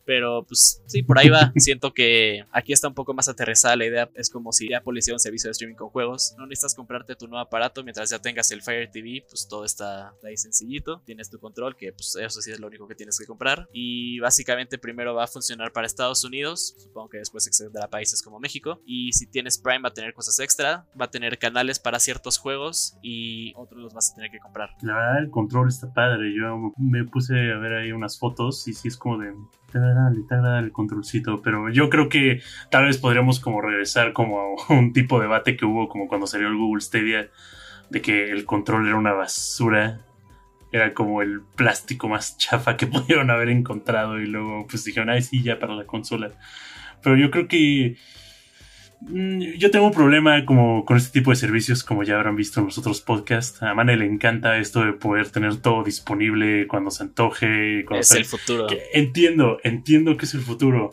Pero 0.05 0.45
pues 0.45 0.83
sí, 0.87 1.03
por 1.03 1.19
ahí 1.19 1.29
va. 1.29 1.53
Siento 1.57 1.93
que 1.93 2.45
aquí 2.53 2.73
está 2.73 2.89
un 2.89 2.95
poco 2.95 3.15
más 3.15 3.29
aterrizada 3.29 3.77
la 3.77 3.87
idea. 3.87 4.11
Es 4.15 4.31
como 4.31 4.53
si 4.53 4.73
Apple 4.73 4.99
hiciera 4.99 5.17
un 5.17 5.21
servicio 5.21 5.49
de 5.49 5.53
streaming 5.53 5.77
con 5.77 5.89
juegos. 5.89 6.35
No 6.39 6.47
necesitas 6.47 6.75
comprarte 6.75 7.17
tu 7.17 7.27
nuevo 7.27 7.43
aparato 7.43 7.83
mientras 7.83 8.11
ya 8.11 8.19
tengas 8.19 8.51
el 8.53 8.63
Fire 8.63 8.91
TV. 8.91 9.25
Pues 9.29 9.47
todo 9.49 9.65
está 9.65 10.13
ahí 10.25 10.37
sencillito. 10.37 11.03
Tienes 11.05 11.31
tu 11.31 11.39
control, 11.39 11.77
que 11.77 11.93
pues 11.93 12.17
eso 12.17 12.41
sí 12.41 12.51
es 12.51 12.61
lo 12.61 12.67
único 12.67 12.87
que 12.89 12.95
tienes 12.95 13.19
que 13.19 13.27
comprar. 13.27 13.69
Y 13.73 14.19
básicamente 14.21 14.79
primero 14.79 15.15
va 15.15 15.25
a 15.25 15.29
funcionar 15.29 15.73
para 15.73 15.87
Estados 15.87 16.25
Unidos. 16.25 16.75
Supongo 16.79 17.09
que 17.09 17.19
después 17.19 17.47
extenderá 17.47 17.87
a 17.87 17.91
países 17.91 18.23
como 18.23 18.39
México. 18.41 18.81
Y 18.87 19.13
si 19.13 19.27
tienes 19.27 19.59
Prime 19.59 19.81
va 19.81 19.89
a 19.89 19.95
tener 19.95 20.15
cosas 20.15 20.39
extra. 20.41 20.87
Va 21.01 21.07
a 21.07 21.11
tener 21.11 21.39
canales 21.39 21.79
para 21.79 21.99
ciertos 21.99 22.39
juegos 22.39 22.97
y 23.03 23.53
otros 23.57 23.81
los 23.81 23.95
vas 23.95 24.13
a 24.13 24.15
tener 24.15 24.31
que 24.31 24.39
comprar. 24.39 24.71
La 24.83 24.95
verdad 24.95 25.19
el 25.19 25.31
control 25.31 25.69
está 25.69 25.93
padre. 25.93 26.35
Yo 26.35 26.73
me 26.77 27.05
puse 27.05 27.35
a 27.35 27.59
ver 27.59 27.73
ahí 27.75 27.93
unas 27.93 28.19
fotos 28.19 28.67
y 28.69 28.73
sí 28.73 28.89
es 28.89 28.97
como 28.97 29.19
de 29.19 29.33
te 29.81 30.35
agrada, 30.35 30.59
el 30.59 30.73
controlcito, 30.73 31.43
pero 31.43 31.71
yo 31.71 31.91
creo 31.91 32.09
que 32.09 32.41
tal 32.71 32.85
vez 32.85 32.99
podríamos 32.99 33.41
como 33.41 33.61
regresar 33.61 34.13
como 34.13 34.57
a 34.69 34.73
un 34.73 34.93
tipo 34.93 35.19
de 35.19 35.25
debate 35.25 35.57
que 35.57 35.65
hubo 35.65 35.89
como 35.89 36.09
cuando 36.09 36.27
salió 36.27 36.49
el 36.49 36.57
Google 36.57 36.81
Stadia 36.81 37.29
de 37.91 38.03
que 38.03 38.31
el 38.31 38.45
control 38.45 38.87
era 38.87 38.97
una 38.97 39.13
basura, 39.13 40.01
era 40.73 40.95
como 40.95 41.23
el 41.23 41.43
plástico 41.43 42.09
más 42.09 42.37
chafa 42.39 42.77
que 42.77 42.87
pudieron 42.87 43.31
haber 43.31 43.49
encontrado 43.49 44.21
y 44.21 44.27
luego 44.27 44.67
pues 44.69 44.85
dijeron, 44.85 45.11
ay 45.11 45.23
sí, 45.23 45.43
ya 45.43 45.59
para 45.59 45.75
la 45.75 45.87
consola. 45.87 46.33
Pero 47.03 47.17
yo 47.17 47.31
creo 47.31 47.49
que 47.49 47.97
yo 49.01 49.71
tengo 49.71 49.87
un 49.87 49.93
problema 49.93 50.45
como 50.45 50.85
con 50.85 50.97
este 50.97 51.19
tipo 51.19 51.31
de 51.31 51.37
servicios, 51.37 51.85
como 51.85 52.03
ya 52.03 52.17
habrán 52.17 52.37
visto 52.37 52.61
en 52.61 52.67
los 52.67 52.79
otros 52.79 53.01
podcasts. 53.01 53.63
A 53.63 53.75
Mane 53.75 53.97
le 53.97 54.07
encanta 54.07 54.59
esto 54.59 54.85
de 54.85 54.93
poder 54.93 55.31
tener 55.31 55.57
todo 55.57 55.85
disponible 55.85 56.67
cuando 56.67 56.91
se 56.91 57.03
antoje. 57.05 57.85
es 57.99 58.11
el 58.13 58.25
futuro. 58.25 58.67
entiendo, 58.93 59.59
entiendo 59.65 60.17
que 60.17 60.25
es 60.25 60.35
el 60.35 60.41
futuro. 60.41 60.93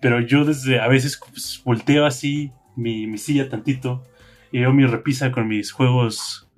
Pero 0.00 0.20
yo 0.20 0.44
desde 0.44 0.78
a 0.78 0.88
veces 0.88 1.18
pues, 1.18 1.60
volteo 1.64 2.06
así 2.06 2.52
mi, 2.76 3.06
mi, 3.06 3.18
silla 3.18 3.48
tantito 3.48 4.04
y 4.52 4.60
veo 4.60 4.72
mi 4.72 4.86
repisa 4.86 5.32
con 5.32 5.48
mis 5.48 5.72
juegos 5.72 6.48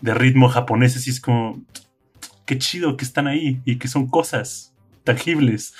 de 0.00 0.14
ritmo 0.14 0.48
japoneses 0.48 1.06
y 1.08 1.10
es 1.10 1.20
como, 1.20 1.64
qué 2.46 2.58
chido 2.58 2.96
que 2.96 3.04
están 3.04 3.26
ahí 3.26 3.60
y 3.64 3.76
que 3.76 3.88
son 3.88 4.08
cosas 4.08 4.74
tangibles. 5.02 5.74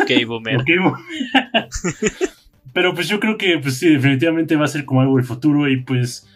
Ok, 0.00 0.26
boomer. 0.26 0.56
ok, 0.60 0.68
boomer. 0.78 1.68
Pero 2.72 2.94
pues 2.94 3.08
yo 3.08 3.20
creo 3.20 3.36
que 3.36 3.58
pues 3.58 3.78
sí, 3.78 3.88
definitivamente 3.88 4.56
va 4.56 4.64
a 4.64 4.68
ser 4.68 4.84
como 4.84 5.00
algo 5.00 5.16
del 5.16 5.24
futuro 5.26 5.68
y 5.68 5.78
pues... 5.78 6.28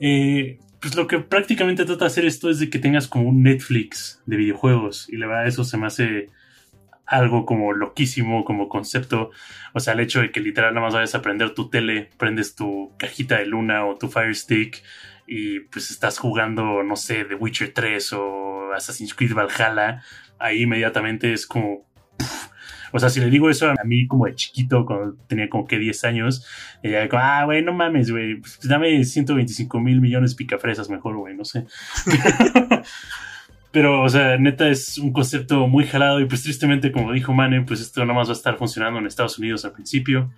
Eh, 0.00 0.58
pues 0.80 0.96
lo 0.96 1.06
que 1.06 1.20
prácticamente 1.20 1.84
trata 1.84 2.06
de 2.06 2.10
hacer 2.10 2.24
esto 2.24 2.50
es 2.50 2.58
de 2.58 2.68
que 2.68 2.80
tengas 2.80 3.06
como 3.06 3.28
un 3.28 3.44
Netflix 3.44 4.20
de 4.26 4.36
videojuegos 4.36 5.08
y 5.08 5.16
la 5.16 5.28
verdad 5.28 5.46
eso 5.46 5.62
se 5.62 5.78
me 5.78 5.86
hace 5.86 6.28
algo 7.06 7.46
como 7.46 7.72
loquísimo 7.72 8.44
como 8.44 8.68
concepto. 8.68 9.30
O 9.74 9.80
sea, 9.80 9.92
el 9.92 10.00
hecho 10.00 10.20
de 10.20 10.32
que 10.32 10.40
literal 10.40 10.74
nada 10.74 10.86
más 10.86 10.94
vayas 10.94 11.14
a 11.14 11.22
prender 11.22 11.50
tu 11.54 11.68
tele, 11.68 12.10
prendes 12.16 12.56
tu 12.56 12.92
cajita 12.98 13.38
de 13.38 13.46
luna 13.46 13.86
o 13.86 13.96
tu 13.96 14.08
Fire 14.08 14.34
Stick 14.34 14.82
y 15.26 15.60
pues 15.60 15.90
estás 15.90 16.18
jugando, 16.18 16.82
no 16.82 16.96
sé, 16.96 17.24
The 17.24 17.34
Witcher 17.34 17.72
3 17.72 18.12
o 18.14 18.72
Assassin's 18.74 19.14
Creed 19.14 19.34
Valhalla, 19.34 20.02
ahí 20.38 20.62
inmediatamente 20.62 21.32
es 21.32 21.46
como... 21.46 21.86
O 22.92 22.98
sea, 22.98 23.08
si 23.08 23.20
le 23.20 23.30
digo 23.30 23.50
eso 23.50 23.70
a 23.70 23.84
mí 23.84 24.06
como 24.06 24.26
de 24.26 24.34
chiquito, 24.34 24.84
cuando 24.84 25.16
tenía 25.26 25.48
como 25.48 25.66
que 25.66 25.78
10 25.78 26.04
años, 26.04 26.46
ella 26.82 27.08
como, 27.08 27.22
ah, 27.22 27.44
güey, 27.44 27.62
no 27.62 27.72
mames, 27.72 28.10
güey, 28.10 28.36
pues 28.36 28.58
dame 28.64 29.04
125 29.04 29.80
mil 29.80 30.00
millones 30.00 30.34
picafresas 30.34 30.90
mejor, 30.90 31.16
güey, 31.16 31.34
no 31.34 31.44
sé. 31.44 31.66
Pero, 33.72 34.02
o 34.02 34.08
sea, 34.10 34.36
neta 34.36 34.68
es 34.68 34.98
un 34.98 35.12
concepto 35.12 35.66
muy 35.66 35.86
jalado 35.86 36.20
y 36.20 36.26
pues 36.26 36.42
tristemente, 36.42 36.92
como 36.92 37.10
dijo 37.12 37.32
Mane, 37.32 37.62
pues 37.62 37.80
esto 37.80 38.02
nada 38.02 38.12
más 38.12 38.28
va 38.28 38.32
a 38.32 38.36
estar 38.36 38.58
funcionando 38.58 38.98
en 38.98 39.06
Estados 39.06 39.38
Unidos 39.38 39.64
al 39.64 39.72
principio. 39.72 40.30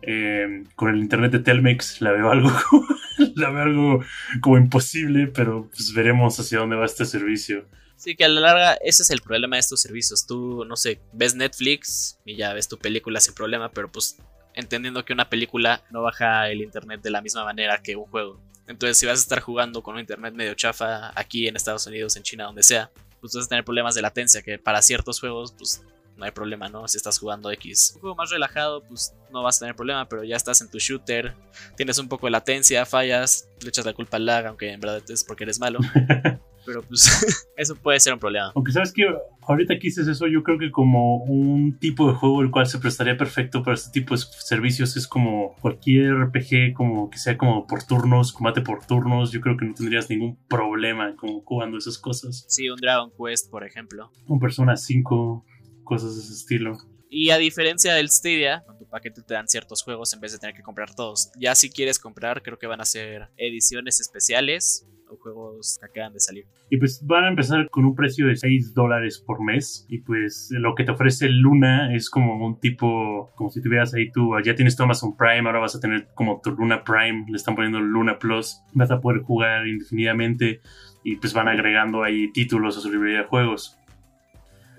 Eh, 0.00 0.64
con 0.74 0.92
el 0.92 0.98
internet 0.98 1.30
de 1.30 1.38
Telmex 1.38 2.00
la 2.00 2.10
veo 2.10 2.28
algo 2.32 2.50
la 3.36 3.50
veo 3.50 3.62
algo 3.62 4.04
como 4.40 4.56
imposible, 4.56 5.28
pero 5.28 5.68
pues 5.70 5.92
veremos 5.94 6.40
hacia 6.40 6.58
dónde 6.58 6.76
va 6.76 6.86
este 6.86 7.04
servicio. 7.04 7.66
Sí, 8.02 8.16
que 8.16 8.24
a 8.24 8.28
la 8.28 8.40
larga 8.40 8.74
ese 8.82 9.04
es 9.04 9.10
el 9.10 9.20
problema 9.20 9.54
de 9.54 9.60
estos 9.60 9.80
servicios. 9.80 10.26
Tú, 10.26 10.64
no 10.64 10.74
sé, 10.74 11.00
ves 11.12 11.36
Netflix 11.36 12.18
y 12.24 12.34
ya 12.34 12.52
ves 12.52 12.66
tu 12.66 12.76
película 12.76 13.20
sin 13.20 13.32
problema, 13.32 13.70
pero 13.70 13.92
pues 13.92 14.16
entendiendo 14.54 15.04
que 15.04 15.12
una 15.12 15.30
película 15.30 15.84
no 15.92 16.02
baja 16.02 16.50
el 16.50 16.62
internet 16.62 17.00
de 17.00 17.10
la 17.10 17.22
misma 17.22 17.44
manera 17.44 17.80
que 17.80 17.94
un 17.94 18.06
juego. 18.06 18.40
Entonces, 18.66 18.98
si 18.98 19.06
vas 19.06 19.20
a 19.20 19.22
estar 19.22 19.38
jugando 19.38 19.84
con 19.84 19.94
un 19.94 20.00
internet 20.00 20.34
medio 20.34 20.52
chafa 20.54 21.12
aquí 21.14 21.46
en 21.46 21.54
Estados 21.54 21.86
Unidos, 21.86 22.16
en 22.16 22.24
China, 22.24 22.46
donde 22.46 22.64
sea, 22.64 22.90
pues 23.20 23.34
vas 23.34 23.46
a 23.46 23.48
tener 23.48 23.64
problemas 23.64 23.94
de 23.94 24.02
latencia 24.02 24.42
que 24.42 24.58
para 24.58 24.82
ciertos 24.82 25.20
juegos, 25.20 25.54
pues 25.56 25.84
no 26.16 26.24
hay 26.24 26.32
problema, 26.32 26.68
¿no? 26.68 26.88
Si 26.88 26.96
estás 26.96 27.20
jugando 27.20 27.52
X. 27.52 27.92
Un 27.94 28.00
juego 28.00 28.16
más 28.16 28.30
relajado, 28.30 28.82
pues 28.82 29.14
no 29.30 29.44
vas 29.44 29.58
a 29.58 29.60
tener 29.60 29.76
problema, 29.76 30.08
pero 30.08 30.24
ya 30.24 30.34
estás 30.34 30.60
en 30.60 30.68
tu 30.68 30.80
shooter, 30.80 31.36
tienes 31.76 31.98
un 31.98 32.08
poco 32.08 32.26
de 32.26 32.32
latencia, 32.32 32.84
fallas, 32.84 33.48
le 33.60 33.68
echas 33.68 33.86
la 33.86 33.92
culpa 33.92 34.16
al 34.16 34.26
lag, 34.26 34.46
aunque 34.48 34.72
en 34.72 34.80
verdad 34.80 35.08
es 35.08 35.22
porque 35.22 35.44
eres 35.44 35.60
malo. 35.60 35.78
pero 36.64 36.82
pues 36.82 37.46
eso 37.56 37.76
puede 37.76 38.00
ser 38.00 38.14
un 38.14 38.18
problema. 38.18 38.52
Aunque 38.54 38.72
sabes 38.72 38.92
que 38.92 39.04
ahorita 39.42 39.74
que 39.74 39.88
dices 39.88 40.08
eso, 40.08 40.26
yo 40.26 40.42
creo 40.42 40.58
que 40.58 40.70
como 40.70 41.24
un 41.24 41.78
tipo 41.78 42.08
de 42.08 42.14
juego 42.14 42.42
el 42.42 42.50
cual 42.50 42.66
se 42.66 42.78
prestaría 42.78 43.16
perfecto 43.16 43.62
para 43.62 43.74
este 43.74 43.90
tipo 43.90 44.14
de 44.14 44.22
servicios 44.22 44.96
es 44.96 45.06
como 45.06 45.54
cualquier 45.60 46.14
RPG, 46.14 46.74
como 46.74 47.10
que 47.10 47.18
sea 47.18 47.36
como 47.36 47.66
por 47.66 47.84
turnos, 47.84 48.32
combate 48.32 48.60
por 48.60 48.86
turnos, 48.86 49.32
yo 49.32 49.40
creo 49.40 49.56
que 49.56 49.64
no 49.64 49.74
tendrías 49.74 50.08
ningún 50.10 50.38
problema 50.48 51.14
como 51.16 51.42
jugando 51.42 51.78
esas 51.78 51.98
cosas. 51.98 52.44
Sí, 52.48 52.68
un 52.68 52.76
Dragon 52.76 53.10
Quest, 53.10 53.50
por 53.50 53.64
ejemplo. 53.64 54.10
Un 54.26 54.38
Persona 54.38 54.76
5, 54.76 55.44
cosas 55.84 56.16
de 56.16 56.22
ese 56.22 56.32
estilo. 56.32 56.78
Y 57.14 57.28
a 57.28 57.36
diferencia 57.36 57.92
del 57.92 58.08
Stadia, 58.08 58.64
con 58.66 58.78
tu 58.78 58.88
paquete 58.88 59.20
te 59.20 59.34
dan 59.34 59.46
ciertos 59.46 59.82
juegos 59.82 60.14
en 60.14 60.20
vez 60.20 60.32
de 60.32 60.38
tener 60.38 60.56
que 60.56 60.62
comprar 60.62 60.94
todos. 60.94 61.30
Ya 61.38 61.54
si 61.54 61.68
quieres 61.68 61.98
comprar, 61.98 62.42
creo 62.42 62.58
que 62.58 62.66
van 62.66 62.80
a 62.80 62.86
ser 62.86 63.28
ediciones 63.36 64.00
especiales 64.00 64.86
o 65.12 65.16
juegos 65.16 65.78
que 65.78 65.86
acaban 65.86 66.12
de 66.12 66.20
salir. 66.20 66.46
Y 66.70 66.78
pues 66.78 67.04
van 67.06 67.24
a 67.24 67.28
empezar 67.28 67.68
con 67.70 67.84
un 67.84 67.94
precio 67.94 68.26
de 68.26 68.36
6 68.36 68.74
dólares 68.74 69.18
por 69.18 69.42
mes. 69.42 69.86
Y 69.88 69.98
pues 69.98 70.48
lo 70.50 70.74
que 70.74 70.84
te 70.84 70.92
ofrece 70.92 71.28
Luna 71.28 71.94
es 71.94 72.08
como 72.08 72.44
un 72.44 72.58
tipo, 72.58 73.30
como 73.34 73.50
si 73.50 73.62
tuvieras 73.62 73.94
ahí 73.94 74.10
tú, 74.10 74.32
ya 74.42 74.54
tienes 74.54 74.76
tu 74.76 74.82
Amazon 74.82 75.16
Prime, 75.16 75.46
ahora 75.46 75.60
vas 75.60 75.74
a 75.74 75.80
tener 75.80 76.08
como 76.14 76.40
tu 76.42 76.50
Luna 76.52 76.82
Prime, 76.84 77.26
le 77.28 77.36
están 77.36 77.54
poniendo 77.54 77.80
Luna 77.80 78.18
Plus. 78.18 78.60
Vas 78.72 78.90
a 78.90 79.00
poder 79.00 79.22
jugar 79.22 79.66
indefinidamente 79.66 80.60
y 81.04 81.16
pues 81.16 81.34
van 81.34 81.48
agregando 81.48 82.02
ahí 82.02 82.32
títulos 82.32 82.76
a 82.78 82.80
su 82.80 82.90
librería 82.90 83.20
de 83.20 83.26
juegos. 83.26 83.78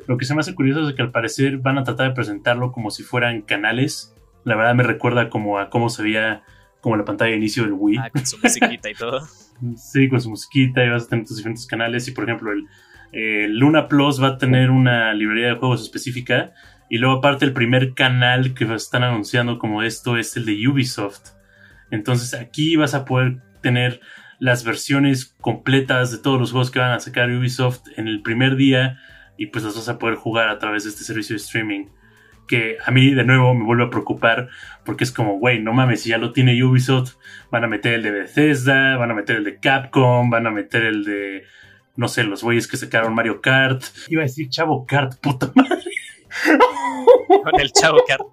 Lo 0.08 0.18
que 0.18 0.26
se 0.26 0.34
me 0.34 0.42
hace 0.42 0.56
curioso 0.56 0.88
es 0.88 0.96
que 0.96 1.02
al 1.02 1.12
parecer 1.12 1.60
van 1.60 1.78
a 1.78 1.84
tratar 1.84 2.10
de 2.10 2.16
presentarlo 2.16 2.72
como 2.72 2.92
si 2.92 3.04
fueran 3.04 3.42
canales. 3.42 4.14
La 4.44 4.56
verdad 4.56 4.76
me 4.76 4.84
recuerda 4.84 5.30
como 5.30 5.60
a 5.60 5.70
cómo 5.70 5.90
se 5.90 6.04
veía 6.04 6.44
como 6.82 6.98
la 6.98 7.06
pantalla 7.06 7.32
de 7.32 7.38
inicio 7.38 7.64
del 7.64 7.74
Wii. 7.74 7.98
Ah, 7.98 8.10
con 8.10 8.26
su 8.26 8.38
musiquita 8.38 8.90
y 8.90 8.94
todo. 8.94 9.22
sí, 9.76 10.10
con 10.10 10.22
su 10.22 10.30
musiquita 10.30 10.84
y 10.84 10.90
vas 10.90 11.06
a 11.06 11.10
tener 11.10 11.26
tus 11.26 11.38
diferentes 11.38 11.66
canales. 11.66 12.08
Y 12.08 12.12
por 12.12 12.26
ejemplo, 12.26 12.52
el 13.12 13.58
Luna 13.58 13.88
Plus 13.88 14.22
va 14.22 14.28
a 14.28 14.38
tener 14.38 14.72
una 14.72 15.14
librería 15.14 15.48
de 15.48 15.56
juegos 15.56 15.82
específica. 15.82 16.54
Y 16.90 16.98
luego 16.98 17.18
aparte 17.18 17.46
el 17.46 17.54
primer 17.54 17.94
canal 17.94 18.54
que 18.54 18.66
están 18.74 19.04
anunciando 19.04 19.58
como 19.58 19.84
esto 19.84 20.18
es 20.18 20.38
el 20.38 20.46
de 20.46 20.68
Ubisoft. 20.68 21.32
Entonces 21.90 22.34
aquí 22.34 22.76
vas 22.76 22.94
a 22.94 23.06
poder 23.06 23.42
tener 23.62 24.02
las 24.40 24.64
versiones 24.64 25.36
completas 25.40 26.12
de 26.12 26.18
todos 26.18 26.40
los 26.40 26.52
juegos 26.52 26.70
que 26.70 26.80
van 26.80 26.92
a 26.92 27.00
sacar 27.00 27.30
Ubisoft 27.30 27.82
en 27.96 28.08
el 28.08 28.22
primer 28.22 28.56
día 28.58 29.00
y 29.38 29.48
pues 29.48 29.64
las 29.64 29.76
vas 29.76 29.90
a 29.90 29.98
poder 29.98 30.16
jugar 30.16 30.50
a 30.50 30.60
través 30.60 30.84
de 30.84 30.90
este 30.90 31.04
servicio 31.04 31.36
de 31.36 31.42
streaming. 31.42 31.86
Que 32.48 32.78
a 32.86 32.92
mí 32.92 33.14
de 33.14 33.24
nuevo 33.24 33.54
me 33.54 33.64
vuelve 33.64 33.86
a 33.86 33.90
preocupar 33.90 34.50
porque 34.86 35.04
es 35.04 35.12
como, 35.12 35.40
güey, 35.40 35.62
no 35.62 35.74
mames, 35.74 36.02
si 36.02 36.10
ya 36.10 36.18
lo 36.18 36.34
tiene 36.34 36.62
Ubisoft, 36.64 37.16
van 37.50 37.64
a 37.64 37.68
meter 37.68 37.94
el 37.96 38.04
de 38.04 38.12
Bethesda, 38.12 38.98
van 38.98 39.12
a 39.12 39.14
meter 39.14 39.38
el 39.38 39.44
de 39.44 39.60
Capcom, 39.60 40.30
van 40.30 40.48
a 40.48 40.52
meter 40.52 40.84
el 40.84 41.06
de, 41.06 41.46
no 41.96 42.08
sé, 42.08 42.24
los 42.24 42.44
güeyes 42.44 42.68
que 42.68 42.78
sacaron 42.78 43.14
Mario 43.14 43.42
Kart. 43.42 43.84
Iba 44.10 44.24
a 44.24 44.26
decir 44.26 44.50
Chavo 44.50 44.86
Kart, 44.86 45.20
puta 45.20 45.52
madre. 45.56 45.80
Con 47.28 47.60
el 47.60 47.72
Chavo 47.72 48.04
Kart. 48.08 48.24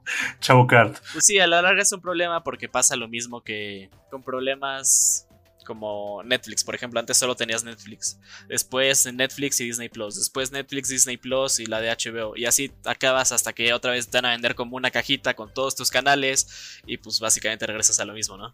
Chavo 0.41 0.67
Kart. 0.67 0.99
Pues 1.13 1.27
sí, 1.27 1.39
a 1.39 1.47
la 1.47 1.63
larga 1.63 1.83
es 1.83 1.93
un 1.93 2.01
problema 2.01 2.43
porque 2.43 2.69
pasa 2.69 2.97
lo 2.97 3.09
mismo 3.09 3.43
que 3.43 3.91
con 4.11 4.23
problemas 4.23 5.29
como 5.71 6.21
Netflix, 6.25 6.65
por 6.65 6.75
ejemplo, 6.75 6.99
antes 6.99 7.17
solo 7.17 7.37
tenías 7.37 7.63
Netflix, 7.63 8.19
después 8.49 9.07
Netflix 9.13 9.61
y 9.61 9.67
Disney 9.67 9.89
Plus, 9.89 10.17
después 10.17 10.51
Netflix, 10.51 10.89
Disney 10.89 11.17
Plus 11.17 11.61
y 11.61 11.67
la 11.67 11.81
de 11.81 11.91
HBO, 11.91 12.37
y 12.37 12.45
así 12.45 12.73
acabas 12.85 13.31
hasta 13.31 13.53
que 13.53 13.73
otra 13.73 13.93
vez 13.93 14.09
te 14.09 14.19
van 14.19 14.25
a 14.25 14.31
vender 14.31 14.57
como 14.57 14.77
una 14.77 14.91
cajita 14.91 15.35
con 15.35 15.55
todos 15.55 15.77
tus 15.77 15.89
canales 15.89 16.81
y 16.87 16.97
pues 16.97 17.21
básicamente 17.21 17.69
regresas 17.69 18.01
a 18.01 18.05
lo 18.05 18.15
mismo, 18.15 18.37
¿no? 18.37 18.53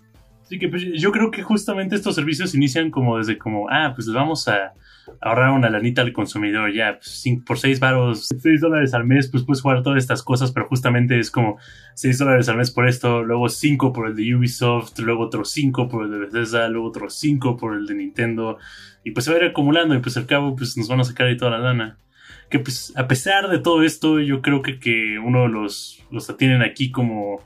Sí, 0.49 0.61
que 0.61 0.69
pues, 0.69 0.85
yo 0.95 1.11
creo 1.11 1.31
que 1.33 1.43
justamente 1.43 1.97
estos 1.97 2.15
servicios 2.15 2.55
inician 2.55 2.91
como 2.91 3.19
desde 3.19 3.37
como, 3.37 3.69
ah, 3.69 3.93
pues 3.95 4.13
vamos 4.13 4.47
a 4.47 4.75
ahorrar 5.21 5.51
una 5.51 5.71
lanita 5.71 6.03
al 6.03 6.13
consumidor, 6.13 6.73
ya, 6.73 6.99
pues, 6.99 7.25
por 7.45 7.59
6 7.59 7.81
baros, 7.81 8.29
6 8.41 8.61
dólares 8.61 8.95
al 8.95 9.05
mes, 9.05 9.29
pues 9.29 9.43
puedes 9.43 9.61
jugar 9.61 9.83
todas 9.83 9.99
estas 9.99 10.23
cosas, 10.23 10.53
pero 10.53 10.67
justamente 10.69 11.19
es 11.19 11.33
como 11.33 11.59
6 11.95 12.19
dólares 12.19 12.49
al 12.49 12.59
mes 12.59 12.71
por 12.71 12.89
esto, 12.89 13.25
luego 13.25 13.49
5 13.49 13.93
por 13.93 14.09
el 14.09 14.15
de 14.15 14.37
Ubisoft, 14.37 14.97
luego 15.01 15.25
otros 15.25 15.51
5 15.51 15.89
por 15.89 16.05
el 16.05 16.13
de 16.13 16.19
Bethesda, 16.19 16.69
luego 16.69 16.89
otros 16.89 17.15
5 17.19 17.57
por 17.57 17.75
el 17.75 17.87
de 17.87 17.95
Nintendo, 17.95 18.59
y 19.03 19.11
pues 19.11 19.25
se 19.25 19.33
va 19.33 19.39
a 19.39 19.41
ir 19.41 19.51
acumulando, 19.51 19.97
y 19.97 19.99
pues 19.99 20.17
al 20.17 20.27
cabo, 20.27 20.55
pues 20.55 20.77
nos 20.77 20.87
van 20.87 21.01
a 21.01 21.05
sacar 21.05 21.27
ahí 21.27 21.37
toda 21.37 21.53
la 21.53 21.59
lana. 21.59 21.99
Que 22.51 22.61
pues 22.61 22.93
a 22.97 23.09
pesar 23.09 23.49
de 23.49 23.59
todo 23.59 23.83
esto, 23.83 24.21
yo 24.21 24.41
creo 24.41 24.63
que, 24.63 24.79
que 24.79 25.19
uno 25.19 25.49
los, 25.49 26.05
los 26.13 26.37
tienen 26.37 26.63
aquí 26.63 26.93
como 26.93 27.41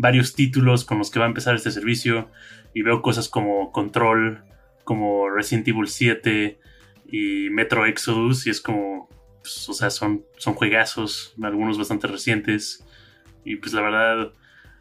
varios 0.00 0.34
títulos 0.34 0.84
con 0.84 0.98
los 0.98 1.10
que 1.10 1.18
va 1.18 1.26
a 1.26 1.28
empezar 1.28 1.54
este 1.54 1.70
servicio, 1.70 2.30
y 2.74 2.82
veo 2.82 3.02
cosas 3.02 3.28
como 3.28 3.72
Control, 3.72 4.44
como 4.84 5.28
Resident 5.30 5.68
Evil 5.68 5.88
7, 5.88 6.58
y 7.10 7.50
Metro 7.50 7.86
Exodus 7.86 8.46
y 8.46 8.50
es 8.50 8.60
como, 8.60 9.08
pues, 9.42 9.68
o 9.68 9.74
sea, 9.74 9.90
son, 9.90 10.24
son 10.36 10.54
juegazos, 10.54 11.34
algunos 11.42 11.76
bastante 11.76 12.06
recientes 12.06 12.84
y 13.44 13.56
pues 13.56 13.72
la 13.72 13.82
verdad, 13.82 14.32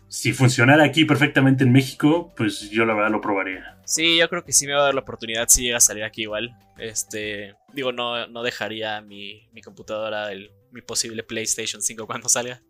si 0.08 0.34
funcionara 0.34 0.84
aquí 0.84 1.06
perfectamente 1.06 1.64
en 1.64 1.72
México, 1.72 2.34
pues 2.36 2.70
yo 2.70 2.86
la 2.86 2.94
verdad 2.94 3.12
lo 3.12 3.22
probaría. 3.22 3.78
Sí, 3.86 4.18
yo 4.18 4.30
creo 4.30 4.44
que 4.44 4.54
sí 4.54 4.68
me 4.68 4.74
va 4.74 4.82
a 4.82 4.86
dar 4.86 4.94
la 4.94 5.02
oportunidad 5.02 5.48
si 5.48 5.64
llega 5.64 5.78
a 5.78 5.82
salir 5.82 6.04
aquí 6.04 6.24
igual. 6.24 6.56
Este, 6.78 7.56
digo, 7.74 7.92
no, 7.92 8.28
no 8.28 8.44
dejaría 8.44 9.02
mi, 9.02 9.48
mi 9.52 9.62
computadora, 9.62 10.32
el, 10.32 10.52
mi 10.72 10.82
posible 10.82 11.24
PlayStation 11.24 11.82
5 11.82 12.06
cuando 12.06 12.30
salga. 12.30 12.62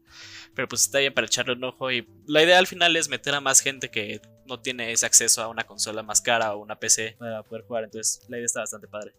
Pero 0.55 0.67
pues 0.67 0.81
está 0.81 0.99
bien 0.99 1.13
para 1.13 1.27
echarle 1.27 1.53
un 1.53 1.63
ojo 1.63 1.91
y 1.91 2.07
la 2.27 2.43
idea 2.43 2.59
al 2.59 2.67
final 2.67 2.95
es 2.95 3.09
meter 3.09 3.33
a 3.33 3.41
más 3.41 3.61
gente 3.61 3.89
que 3.89 4.21
no 4.45 4.59
tiene 4.59 4.91
ese 4.91 5.05
acceso 5.05 5.41
a 5.41 5.47
una 5.47 5.65
consola 5.65 6.03
más 6.03 6.21
cara 6.21 6.53
o 6.53 6.61
una 6.61 6.79
PC 6.79 7.15
para 7.17 7.43
poder 7.43 7.63
jugar. 7.65 7.83
Entonces 7.85 8.21
la 8.27 8.37
idea 8.37 8.45
está 8.45 8.59
bastante 8.61 8.87
padre. 8.87 9.13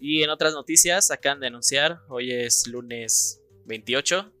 Y 0.00 0.22
en 0.22 0.30
otras 0.30 0.52
noticias, 0.52 1.10
acaban 1.10 1.40
de 1.40 1.46
anunciar, 1.46 2.00
hoy 2.08 2.30
es 2.32 2.66
lunes 2.66 3.40
28. 3.66 4.32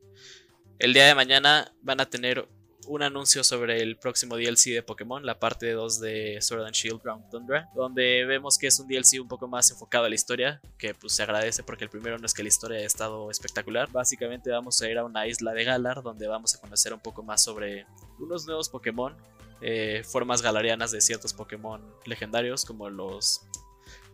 El 0.78 0.92
día 0.92 1.06
de 1.06 1.14
mañana 1.14 1.74
van 1.80 2.00
a 2.00 2.10
tener 2.10 2.46
un 2.86 3.02
anuncio 3.02 3.44
sobre 3.44 3.82
el 3.82 3.96
próximo 3.96 4.36
DLC 4.36 4.70
de 4.70 4.82
Pokémon, 4.82 5.24
la 5.24 5.38
parte 5.38 5.72
2 5.72 6.00
de 6.00 6.38
Sword 6.40 6.64
and 6.64 6.74
Shield 6.74 7.02
Ground 7.02 7.28
Tundra, 7.30 7.68
donde 7.74 8.24
vemos 8.24 8.58
que 8.58 8.66
es 8.66 8.78
un 8.78 8.88
DLC 8.88 9.20
un 9.20 9.28
poco 9.28 9.48
más 9.48 9.70
enfocado 9.70 10.04
a 10.04 10.08
la 10.08 10.14
historia, 10.14 10.60
que 10.78 10.94
pues 10.94 11.14
se 11.14 11.22
agradece 11.22 11.62
porque 11.62 11.84
el 11.84 11.90
primero 11.90 12.18
no 12.18 12.26
es 12.26 12.34
que 12.34 12.42
la 12.42 12.48
historia 12.48 12.78
haya 12.78 12.86
estado 12.86 13.30
espectacular. 13.30 13.90
Básicamente 13.90 14.50
vamos 14.50 14.80
a 14.82 14.88
ir 14.88 14.98
a 14.98 15.04
una 15.04 15.26
isla 15.26 15.52
de 15.52 15.64
Galar 15.64 16.02
donde 16.02 16.26
vamos 16.26 16.54
a 16.54 16.60
conocer 16.60 16.92
un 16.92 17.00
poco 17.00 17.22
más 17.22 17.42
sobre 17.42 17.86
unos 18.18 18.46
nuevos 18.46 18.68
Pokémon, 18.68 19.16
eh, 19.60 20.02
formas 20.04 20.42
galarianas 20.42 20.90
de 20.90 21.00
ciertos 21.00 21.32
Pokémon 21.32 21.82
legendarios 22.04 22.64
como 22.64 22.90
los 22.90 23.42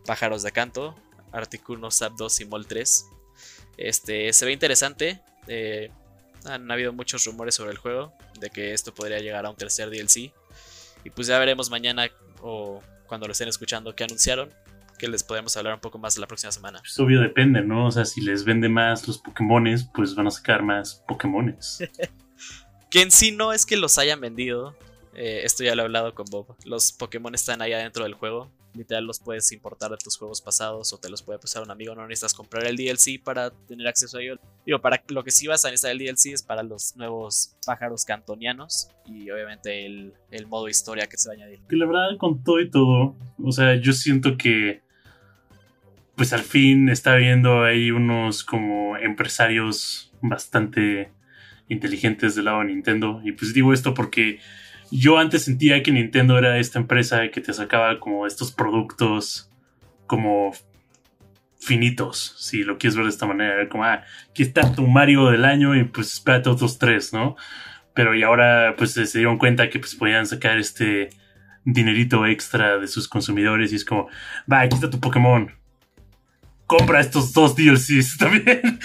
pájaros 0.05 0.43
de 0.43 0.51
canto, 0.51 0.95
Articuno 1.31 1.91
Zapdos 1.91 2.39
y 2.39 2.45
Mol 2.45 2.67
3. 2.67 3.07
Este, 3.77 4.31
se 4.33 4.45
ve 4.45 4.51
interesante. 4.51 5.21
Eh, 5.47 5.91
han 6.45 6.69
habido 6.71 6.93
muchos 6.93 7.25
rumores 7.25 7.55
sobre 7.55 7.71
el 7.71 7.77
juego 7.77 8.13
de 8.39 8.49
que 8.49 8.73
esto 8.73 8.93
podría 8.93 9.19
llegar 9.19 9.45
a 9.45 9.49
un 9.49 9.55
tercer 9.55 9.89
DLC. 9.89 10.33
Y 11.03 11.09
pues 11.09 11.27
ya 11.27 11.39
veremos 11.39 11.69
mañana 11.69 12.09
o 12.41 12.81
cuando 13.07 13.27
lo 13.27 13.33
estén 13.33 13.47
escuchando 13.47 13.95
que 13.95 14.03
anunciaron. 14.03 14.49
Que 14.97 15.07
les 15.07 15.23
podemos 15.23 15.57
hablar 15.57 15.73
un 15.73 15.79
poco 15.79 15.97
más 15.97 16.17
la 16.19 16.27
próxima 16.27 16.51
semana. 16.51 16.79
Pues 16.79 16.99
obvio 16.99 17.21
depende, 17.21 17.61
¿no? 17.61 17.87
O 17.87 17.91
sea, 17.91 18.05
si 18.05 18.21
les 18.21 18.45
vende 18.45 18.69
más 18.69 19.07
los 19.07 19.17
Pokémones, 19.17 19.89
pues 19.95 20.13
van 20.13 20.27
a 20.27 20.31
sacar 20.31 20.61
más 20.61 21.03
Pokémones. 21.07 21.79
que 22.91 23.01
en 23.01 23.09
sí 23.09 23.31
no 23.31 23.51
es 23.51 23.65
que 23.65 23.77
los 23.77 23.97
hayan 23.97 24.21
vendido. 24.21 24.75
Eh, 25.15 25.41
esto 25.43 25.63
ya 25.63 25.73
lo 25.73 25.81
he 25.81 25.85
hablado 25.85 26.13
con 26.13 26.25
Bob. 26.29 26.55
Los 26.65 26.91
Pokémon 26.91 27.33
están 27.33 27.63
ahí 27.63 27.73
adentro 27.73 28.03
del 28.03 28.13
juego 28.13 28.51
literal 28.73 29.05
los 29.05 29.19
puedes 29.19 29.51
importar 29.51 29.91
de 29.91 29.97
tus 29.97 30.17
juegos 30.17 30.41
pasados 30.41 30.93
o 30.93 30.97
te 30.97 31.09
los 31.09 31.21
puede 31.21 31.39
pasar 31.39 31.63
un 31.63 31.71
amigo, 31.71 31.95
no 31.95 32.07
necesitas 32.07 32.33
comprar 32.33 32.65
el 32.65 32.75
DLC 32.75 33.21
para 33.23 33.51
tener 33.51 33.87
acceso 33.87 34.17
a 34.17 34.21
ello. 34.21 34.39
Digo, 34.65 34.79
para 34.79 35.03
lo 35.09 35.23
que 35.23 35.31
sí 35.31 35.47
vas 35.47 35.65
a 35.65 35.69
necesitar 35.69 35.91
el 35.91 35.99
DLC 35.99 36.33
es 36.33 36.43
para 36.43 36.63
los 36.63 36.95
nuevos 36.95 37.55
pájaros 37.65 38.05
cantonianos 38.05 38.89
y 39.05 39.29
obviamente 39.29 39.85
el, 39.85 40.13
modo 40.47 40.67
historia 40.67 41.07
que 41.07 41.17
se 41.17 41.29
va 41.29 41.33
a 41.33 41.37
añadir. 41.37 41.59
Que 41.69 41.75
la 41.75 41.85
verdad 41.85 42.17
con 42.17 42.43
todo 42.43 42.59
y 42.59 42.69
todo, 42.69 43.15
o 43.41 43.51
sea, 43.51 43.75
yo 43.75 43.93
siento 43.93 44.37
que 44.37 44.81
pues 46.15 46.33
al 46.33 46.41
fin 46.41 46.89
está 46.89 47.15
viendo 47.15 47.63
ahí 47.63 47.91
unos 47.91 48.43
como 48.43 48.97
empresarios 48.97 50.13
bastante 50.21 51.11
inteligentes 51.67 52.35
del 52.35 52.45
lado 52.45 52.59
de 52.59 52.65
Nintendo 52.65 53.21
y 53.23 53.31
pues 53.31 53.53
digo 53.53 53.73
esto 53.73 53.93
porque 53.93 54.39
yo 54.91 55.17
antes 55.17 55.45
sentía 55.45 55.81
que 55.81 55.91
Nintendo 55.91 56.37
era 56.37 56.57
esta 56.57 56.77
empresa 56.77 57.29
que 57.29 57.41
te 57.41 57.53
sacaba 57.53 57.99
como 57.99 58.27
estos 58.27 58.51
productos 58.51 59.49
como 60.05 60.51
finitos, 61.59 62.35
si 62.37 62.63
lo 62.63 62.77
quieres 62.77 62.95
ver 62.95 63.05
de 63.05 63.11
esta 63.11 63.25
manera. 63.25 63.69
Como, 63.69 63.85
ah, 63.85 64.03
aquí 64.29 64.43
está 64.43 64.73
tu 64.73 64.85
Mario 64.87 65.29
del 65.29 65.45
año 65.45 65.75
y 65.75 65.85
pues 65.85 66.13
espérate 66.13 66.49
otros 66.49 66.77
tres, 66.77 67.13
¿no? 67.13 67.35
Pero 67.93 68.15
y 68.15 68.23
ahora 68.23 68.75
pues 68.77 68.93
se 68.93 69.17
dieron 69.17 69.37
cuenta 69.37 69.69
que 69.69 69.79
pues 69.79 69.95
podían 69.95 70.25
sacar 70.25 70.57
este 70.57 71.09
dinerito 71.63 72.25
extra 72.25 72.77
de 72.77 72.87
sus 72.87 73.07
consumidores 73.07 73.71
y 73.71 73.75
es 73.75 73.85
como, 73.85 74.09
va, 74.51 74.61
aquí 74.61 74.75
está 74.75 74.89
tu 74.89 74.99
Pokémon. 74.99 75.51
Compra 76.65 76.99
estos 77.01 77.33
dos 77.33 77.55
DLCs 77.55 78.17
también. 78.19 78.79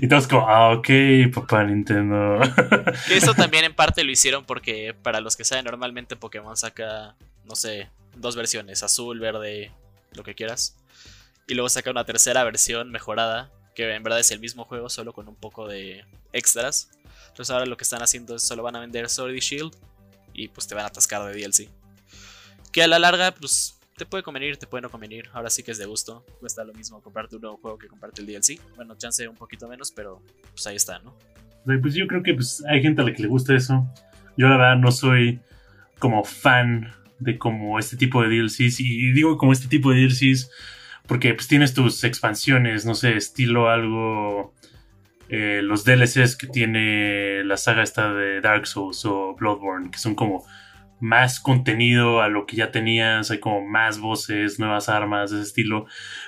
Y 0.00 0.08
todos 0.08 0.26
como, 0.26 0.48
ah, 0.48 0.72
ok, 0.72 0.88
papá 1.34 1.64
Nintendo. 1.64 2.40
que 3.08 3.16
eso 3.16 3.34
también 3.34 3.64
en 3.64 3.74
parte 3.74 4.04
lo 4.04 4.10
hicieron 4.10 4.44
porque 4.44 4.94
para 4.94 5.20
los 5.20 5.36
que 5.36 5.44
saben, 5.44 5.64
normalmente 5.64 6.16
Pokémon 6.16 6.56
saca, 6.56 7.14
no 7.44 7.56
sé, 7.56 7.90
dos 8.16 8.36
versiones, 8.36 8.82
azul, 8.82 9.20
verde, 9.20 9.72
lo 10.12 10.22
que 10.22 10.34
quieras. 10.34 10.76
Y 11.46 11.54
luego 11.54 11.68
saca 11.68 11.90
una 11.90 12.04
tercera 12.04 12.44
versión 12.44 12.90
mejorada, 12.90 13.50
que 13.74 13.92
en 13.92 14.02
verdad 14.02 14.20
es 14.20 14.30
el 14.30 14.40
mismo 14.40 14.64
juego, 14.64 14.88
solo 14.88 15.12
con 15.12 15.28
un 15.28 15.36
poco 15.36 15.66
de 15.66 16.04
extras. 16.32 16.90
Entonces 17.28 17.50
ahora 17.50 17.66
lo 17.66 17.76
que 17.76 17.84
están 17.84 18.02
haciendo 18.02 18.36
es 18.36 18.42
solo 18.42 18.62
van 18.62 18.76
a 18.76 18.80
vender 18.80 19.08
Sword 19.08 19.34
y 19.34 19.40
Shield 19.40 19.74
y 20.34 20.48
pues 20.48 20.66
te 20.66 20.74
van 20.74 20.84
a 20.84 20.88
atascar 20.88 21.24
de 21.24 21.40
DLC. 21.40 21.68
Que 22.70 22.82
a 22.82 22.86
la 22.86 22.98
larga, 22.98 23.32
pues 23.32 23.78
te 24.02 24.06
puede 24.06 24.24
convenir, 24.24 24.56
te 24.56 24.66
puede 24.66 24.82
no 24.82 24.90
convenir. 24.90 25.28
Ahora 25.32 25.48
sí 25.48 25.62
que 25.62 25.70
es 25.70 25.78
de 25.78 25.86
gusto. 25.86 26.24
Cuesta 26.40 26.64
lo 26.64 26.74
mismo 26.74 27.00
comprarte 27.00 27.36
un 27.36 27.42
nuevo 27.42 27.56
juego 27.58 27.78
que 27.78 27.86
comprarte 27.86 28.20
el 28.20 28.26
DLC. 28.26 28.60
Bueno, 28.74 28.96
chance 28.96 29.28
un 29.28 29.36
poquito 29.36 29.68
menos, 29.68 29.92
pero 29.92 30.20
pues 30.50 30.66
ahí 30.66 30.74
está, 30.74 30.98
¿no? 30.98 31.16
Pues 31.80 31.94
yo 31.94 32.08
creo 32.08 32.20
que 32.24 32.34
pues, 32.34 32.64
hay 32.68 32.82
gente 32.82 33.00
a 33.00 33.04
la 33.04 33.12
que 33.12 33.22
le 33.22 33.28
gusta 33.28 33.54
eso. 33.54 33.86
Yo 34.36 34.48
la 34.48 34.56
verdad 34.56 34.76
no 34.76 34.90
soy 34.90 35.38
como 36.00 36.24
fan 36.24 36.92
de 37.20 37.38
como 37.38 37.78
este 37.78 37.96
tipo 37.96 38.22
de 38.22 38.28
DLCs. 38.28 38.80
Y 38.80 39.12
digo 39.12 39.38
como 39.38 39.52
este 39.52 39.68
tipo 39.68 39.92
de 39.92 40.00
DLCs 40.00 40.50
porque 41.06 41.32
pues 41.34 41.46
tienes 41.46 41.72
tus 41.72 42.02
expansiones, 42.02 42.84
no 42.84 42.96
sé, 42.96 43.16
estilo 43.16 43.70
algo... 43.70 44.52
Eh, 45.28 45.60
los 45.62 45.84
DLCs 45.84 46.36
que 46.36 46.48
tiene 46.48 47.44
la 47.44 47.56
saga 47.56 47.84
esta 47.84 48.12
de 48.12 48.40
Dark 48.40 48.66
Souls 48.66 49.04
o 49.06 49.34
Bloodborne, 49.34 49.90
que 49.90 49.98
son 49.98 50.14
como 50.14 50.44
más 51.02 51.40
contenido 51.40 52.22
a 52.22 52.28
lo 52.28 52.46
que 52.46 52.56
ya 52.56 52.70
tenías, 52.70 53.32
hay 53.32 53.40
como 53.40 53.66
más 53.66 53.98
voces, 53.98 54.60
nuevas 54.60 54.88
armas, 54.88 55.32
ese 55.32 55.42
estilo. 55.42 55.86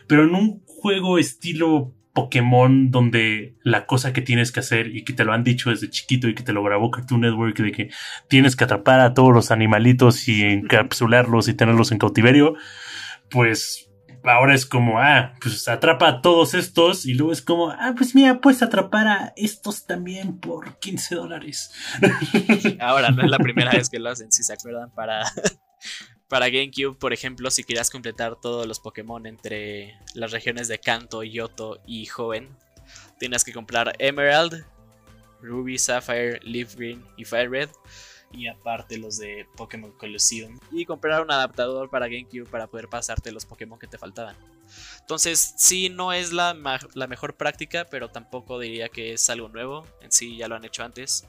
Pero 0.09 0.25
en 0.25 0.35
un 0.35 0.63
juego 0.67 1.17
estilo 1.17 1.95
Pokémon 2.13 2.91
donde 2.91 3.55
la 3.63 3.87
cosa 3.87 4.13
que 4.13 4.21
tienes 4.21 4.51
que 4.51 4.61
hacer 4.61 4.89
y 4.89 5.05
que 5.05 5.13
te 5.13 5.25
lo 5.25 5.33
han 5.33 5.45
dicho 5.45 5.71
desde 5.71 5.91
chiquito 5.91 6.29
y 6.29 6.35
que 6.35 6.43
te 6.43 6.53
lo 6.53 6.65
grabó 6.65 6.91
Cartoon 6.91 7.21
Network 7.21 7.57
de 7.57 7.71
que 7.71 7.91
tienes 8.29 8.57
que 8.57 8.65
atrapar 8.65 8.99
a 8.99 9.15
todos 9.15 9.33
los 9.33 9.53
animalitos 9.53 10.27
y 10.29 10.43
encapsularlos 10.43 11.47
y 11.47 11.55
tenerlos 11.55 11.93
en 11.93 11.99
cautiverio, 11.99 12.55
pues 13.31 13.89
ahora 14.25 14.55
es 14.55 14.67
como, 14.67 14.99
ah, 14.99 15.35
pues 15.41 15.69
atrapa 15.69 16.09
a 16.09 16.23
todos 16.23 16.55
estos 16.55 17.07
y 17.07 17.15
luego 17.15 17.33
es 17.33 17.43
como, 17.43 17.71
ah, 17.71 17.95
pues 17.97 18.15
mira, 18.15 18.41
puedes 18.41 18.63
atrapar 18.63 19.07
a 19.07 19.33
estos 19.37 19.87
también 19.87 20.39
por 20.39 20.79
15 20.79 21.15
dólares. 21.15 21.73
Ahora 22.81 23.11
no 23.11 23.23
es 23.23 23.31
la 23.31 23.39
primera 23.39 23.73
vez 23.73 23.91
que 23.91 23.99
lo 23.99 24.11
hacen, 24.11 24.33
si 24.33 24.43
se 24.43 24.53
acuerdan, 24.53 24.91
para, 24.91 25.23
para 26.29 26.49
GameCube, 26.49 26.99
por 26.99 27.13
ejemplo, 27.13 27.51
si 27.51 27.65
querías 27.65 27.91
completar 27.91 28.37
todos 28.41 28.67
los 28.67 28.81
Pokémon 28.81 29.27
entre 29.27 29.95
las 30.15 30.33
regiones 30.33 30.69
de 30.69 30.79
Kanto, 30.79 31.23
Yoto 31.23 31.81
y 31.87 32.07
Joven, 32.07 32.57
tienes 33.19 33.45
que 33.45 33.53
comprar 33.53 33.95
Emerald, 33.99 34.65
Ruby, 35.43 35.79
Sapphire, 35.79 36.41
Leaf 36.43 36.75
Green 36.77 37.05
y 37.17 37.25
Fire 37.25 37.51
Red 37.51 37.69
y 38.37 38.49
aparte 38.49 38.99
los 38.99 39.19
de 39.19 39.47
Pokémon 39.57 39.93
Colosseum 39.93 40.59
y 40.73 40.85
comprar 40.85 41.23
un 41.23 41.31
adaptador 41.31 41.89
para 41.89 42.07
GameCube 42.07 42.47
para 42.47 42.67
poder 42.67 42.89
pasarte 42.89 43.33
los 43.33 43.47
Pokémon 43.47 43.79
que 43.79 43.87
te 43.87 43.99
faltaban. 43.99 44.37
Entonces, 45.01 45.55
sí, 45.57 45.89
no 45.89 46.13
es 46.13 46.33
la, 46.33 46.57
la, 46.95 47.07
mejor 47.07 47.35
práctica, 47.35 47.87
pero 47.91 48.09
tampoco 48.09 48.59
diría 48.59 48.89
que 48.89 49.13
es 49.13 49.29
algo 49.31 49.49
nuevo. 49.49 49.87
En 50.01 50.11
sí, 50.11 50.37
ya 50.37 50.49
lo 50.49 50.57
han 50.57 50.65
hecho 50.65 50.83
antes. 50.83 51.27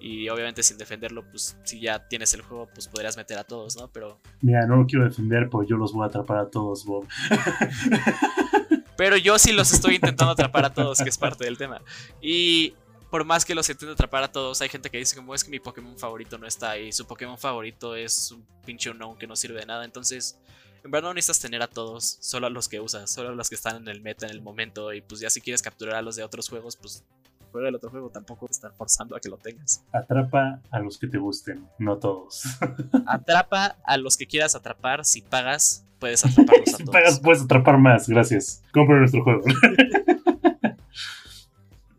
Y 0.00 0.28
obviamente, 0.28 0.62
sin 0.62 0.78
defenderlo, 0.78 1.24
pues 1.30 1.56
si 1.64 1.80
ya 1.80 2.08
tienes 2.08 2.32
el 2.34 2.42
juego, 2.42 2.68
pues 2.72 2.88
podrías 2.88 3.16
meter 3.16 3.38
a 3.38 3.44
todos, 3.44 3.76
¿no? 3.76 3.88
Pero. 3.88 4.18
Mira, 4.42 4.66
no 4.66 4.76
lo 4.76 4.86
quiero 4.86 5.04
defender, 5.04 5.48
pues 5.48 5.68
yo 5.68 5.76
los 5.76 5.92
voy 5.92 6.04
a 6.04 6.06
atrapar 6.06 6.38
a 6.38 6.50
todos, 6.50 6.84
Bob. 6.84 7.06
pero 8.96 9.16
yo 9.16 9.38
sí 9.38 9.52
los 9.52 9.72
estoy 9.72 9.96
intentando 9.96 10.32
atrapar 10.32 10.64
a 10.66 10.74
todos, 10.74 10.98
que 10.98 11.08
es 11.08 11.18
parte 11.18 11.44
del 11.44 11.58
tema. 11.58 11.80
Y 12.20 12.74
por 13.10 13.24
más 13.24 13.44
que 13.44 13.54
los 13.54 13.68
intente 13.68 13.92
atrapar 13.92 14.22
a 14.22 14.32
todos, 14.32 14.60
hay 14.60 14.68
gente 14.68 14.90
que 14.90 14.98
dice 14.98 15.16
como 15.16 15.34
es 15.34 15.44
que 15.44 15.50
mi 15.50 15.60
Pokémon 15.60 15.96
favorito 15.98 16.38
no 16.38 16.46
está 16.46 16.70
ahí, 16.70 16.92
su 16.92 17.06
Pokémon 17.06 17.38
favorito 17.38 17.94
es 17.94 18.32
un 18.32 18.44
pinche 18.64 18.90
unknown 18.90 19.16
que 19.16 19.26
no 19.26 19.36
sirve 19.36 19.60
de 19.60 19.66
nada, 19.66 19.84
entonces 19.84 20.38
en 20.84 20.90
verdad 20.90 21.08
no 21.08 21.14
necesitas 21.14 21.40
tener 21.40 21.62
a 21.62 21.68
todos, 21.68 22.18
solo 22.20 22.46
a 22.46 22.50
los 22.50 22.68
que 22.68 22.80
usas, 22.80 23.10
solo 23.10 23.30
a 23.30 23.32
los 23.32 23.48
que 23.48 23.54
están 23.54 23.76
en 23.76 23.88
el 23.88 24.00
meta 24.00 24.26
en 24.26 24.32
el 24.32 24.42
momento 24.42 24.92
y 24.92 25.00
pues 25.00 25.20
ya 25.20 25.30
si 25.30 25.40
quieres 25.40 25.62
capturar 25.62 25.96
a 25.96 26.02
los 26.02 26.16
de 26.16 26.24
otros 26.24 26.48
juegos, 26.48 26.76
pues 26.76 27.04
juega 27.50 27.68
el 27.68 27.74
otro 27.74 27.90
juego, 27.90 28.10
tampoco 28.10 28.46
están 28.50 28.74
forzando 28.74 29.16
a 29.16 29.20
que 29.20 29.28
lo 29.28 29.38
tengas. 29.38 29.82
Atrapa 29.92 30.60
a 30.70 30.78
los 30.80 30.98
que 30.98 31.06
te 31.06 31.18
gusten, 31.18 31.66
no 31.78 31.96
todos. 31.96 32.42
Atrapa 33.06 33.76
a 33.84 33.96
los 33.96 34.16
que 34.16 34.26
quieras 34.26 34.54
atrapar, 34.54 35.04
si 35.04 35.22
pagas, 35.22 35.84
puedes 35.98 36.24
atraparlos 36.26 36.68
a 36.68 36.78
todos. 36.78 36.78
Si 36.78 36.84
pagas, 36.84 37.20
puedes 37.20 37.42
atrapar 37.42 37.78
más, 37.78 38.08
gracias. 38.08 38.62
Compra 38.72 38.98
nuestro 38.98 39.22
juego. 39.24 39.42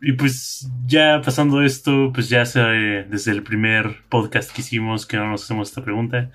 Y 0.02 0.14
pues 0.14 0.70
ya 0.86 1.22
pasando 1.24 1.62
esto, 1.62 2.12
pues 2.14 2.30
ya 2.30 2.46
sé 2.46 2.60
desde 2.60 3.32
el 3.32 3.44
primer 3.44 4.04
podcast 4.10 4.52
que 4.52 4.62
hicimos 4.62 5.06
que 5.06 5.18
no 5.18 5.30
nos 5.30 5.44
hacemos 5.44 5.70
esta 5.70 5.84
pregunta. 5.84 6.32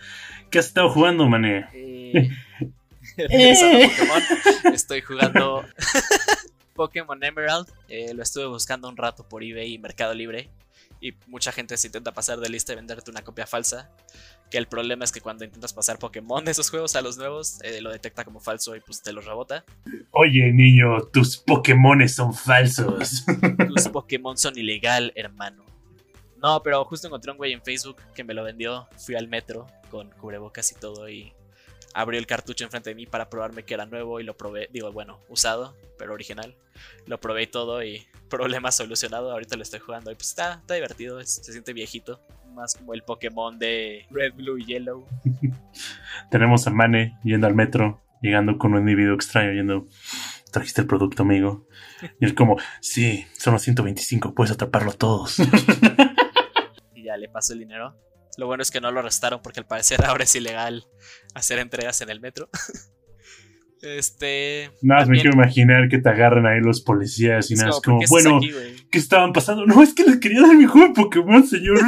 ¿Qué 0.50 0.59
has 0.59 0.66
estado 0.66 0.90
jugando, 0.90 1.29
mané? 1.29 1.66
Eh, 1.72 2.31
estoy 4.72 5.00
jugando 5.00 5.64
Pokémon 6.74 7.22
Emerald. 7.22 7.68
Eh, 7.88 8.12
lo 8.14 8.22
estuve 8.22 8.46
buscando 8.46 8.88
un 8.88 8.96
rato 8.96 9.27
por 9.29 9.42
eBay 9.42 9.74
y 9.74 9.79
Mercado 9.79 10.14
Libre. 10.14 10.50
Y 11.04 11.14
mucha 11.26 11.52
gente 11.52 11.76
se 11.76 11.88
intenta 11.88 12.14
pasar 12.14 12.40
de 12.40 12.48
lista 12.48 12.72
y 12.72 12.76
venderte 12.76 13.10
una 13.10 13.20
copia 13.20 13.46
falsa. 13.46 13.90
Que 14.50 14.56
el 14.56 14.66
problema 14.66 15.04
es 15.04 15.12
que 15.12 15.20
cuando 15.20 15.44
intentas 15.44 15.74
pasar 15.74 15.98
Pokémon 15.98 16.42
de 16.42 16.52
esos 16.52 16.70
juegos 16.70 16.96
a 16.96 17.02
los 17.02 17.18
nuevos, 17.18 17.60
eh, 17.60 17.82
lo 17.82 17.92
detecta 17.92 18.24
como 18.24 18.40
falso 18.40 18.74
y 18.74 18.80
pues 18.80 19.02
te 19.02 19.12
los 19.12 19.26
rebota. 19.26 19.66
Oye, 20.12 20.50
niño, 20.50 21.02
tus 21.12 21.36
Pokémon 21.36 22.08
son 22.08 22.32
falsos. 22.32 23.26
tus 23.68 23.88
Pokémon 23.88 24.38
son 24.38 24.58
ilegal, 24.58 25.12
hermano. 25.14 25.66
No, 26.38 26.62
pero 26.62 26.82
justo 26.86 27.08
encontré 27.08 27.32
un 27.32 27.36
güey 27.36 27.52
en 27.52 27.60
Facebook 27.60 28.00
que 28.14 28.24
me 28.24 28.32
lo 28.32 28.42
vendió. 28.42 28.88
Fui 28.96 29.14
al 29.14 29.28
metro 29.28 29.66
con 29.90 30.10
cubrebocas 30.12 30.72
y 30.72 30.76
todo 30.76 31.06
y 31.10 31.34
abrió 31.94 32.18
el 32.18 32.26
cartucho 32.26 32.64
enfrente 32.64 32.90
de 32.90 32.96
mí 32.96 33.07
para 33.07 33.30
probarme 33.30 33.64
que 33.64 33.74
era 33.74 33.87
nuevo 33.87 34.20
y 34.20 34.24
lo 34.24 34.37
probé, 34.37 34.68
digo, 34.72 34.92
bueno, 34.92 35.20
usado, 35.28 35.76
pero 35.98 36.12
original. 36.12 36.54
Lo 37.07 37.20
probé 37.20 37.44
y 37.44 37.46
todo 37.46 37.83
y 37.83 38.07
problema 38.28 38.70
solucionado. 38.72 39.30
Ahorita 39.33 39.57
lo 39.57 39.62
estoy 39.62 39.80
jugando 39.80 40.11
y 40.11 40.14
pues 40.14 40.28
está, 40.28 40.54
está 40.54 40.74
divertido, 40.74 41.22
se 41.24 41.52
siente 41.52 41.72
viejito 41.72 42.20
más 42.54 42.74
como 42.74 42.94
el 42.94 43.02
Pokémon 43.02 43.59
de 43.59 44.07
Red, 44.11 44.35
Blue 44.35 44.59
y 44.59 44.64
Yellow. 44.64 45.07
Tenemos 46.30 46.66
a 46.66 46.70
Mane 46.70 47.18
yendo 47.24 47.46
al 47.46 47.54
metro, 47.54 48.02
llegando 48.22 48.57
con 48.59 48.72
un 48.74 48.80
individuo 48.80 49.14
extraño, 49.14 49.52
yendo, 49.52 49.87
trajiste 50.50 50.80
el 50.80 50.87
producto, 50.87 51.22
amigo. 51.24 51.66
Y 52.20 52.24
él 52.24 52.35
como, 52.35 52.57
sí, 52.80 53.26
son 53.37 53.54
los 53.54 53.62
125, 53.62 54.35
puedes 54.35 54.52
atraparlo 54.52 54.92
todos. 54.92 55.38
y 56.94 57.04
ya 57.04 57.16
le 57.16 57.28
paso 57.28 57.52
el 57.52 57.59
dinero. 57.59 57.96
Lo 58.37 58.47
bueno 58.47 58.62
es 58.62 58.70
que 58.70 58.81
no 58.81 58.90
lo 58.90 59.01
arrestaron 59.01 59.40
porque 59.42 59.61
al 59.61 59.66
parecer 59.66 60.05
ahora 60.05 60.25
es 60.25 60.35
ilegal 60.35 60.87
hacer 61.35 61.59
entregas 61.59 62.01
en 62.01 62.11
el 62.11 62.20
metro. 62.20 62.49
Este. 63.83 64.70
Nada, 64.81 65.05
me 65.05 65.20
quiero 65.20 65.35
imaginar 65.35 65.90
que 65.90 65.99
te 65.99 66.09
agarran 66.09 66.47
ahí 66.47 66.59
los 66.61 66.81
policías 66.81 67.51
y 67.51 67.55
nada, 67.55 67.68
es 67.68 67.83
como, 67.85 68.01
bueno, 68.09 68.40
¿qué 68.90 68.99
estaban 68.99 69.35
pasando? 69.35 69.66
No, 69.66 69.83
es 69.83 69.92
que 69.92 70.05
les 70.05 70.16
quería 70.20 70.40
dar 70.40 70.57
mi 70.57 70.64
juego 70.64 70.88
de 70.88 70.94
Pokémon, 70.94 71.47
señor. 71.47 71.79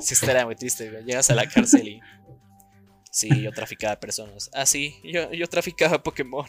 sí, 0.00 0.14
estaría 0.14 0.46
muy 0.46 0.54
triste, 0.54 0.88
güey. 0.88 1.02
Llegas 1.04 1.30
a 1.30 1.34
la 1.34 1.48
cárcel 1.48 1.88
y. 1.88 2.00
Sí, 3.10 3.42
yo 3.42 3.50
traficaba 3.50 3.98
personas. 3.98 4.50
Ah, 4.54 4.66
sí, 4.66 4.94
yo, 5.02 5.32
yo 5.32 5.48
traficaba 5.48 6.00
Pokémon. 6.00 6.46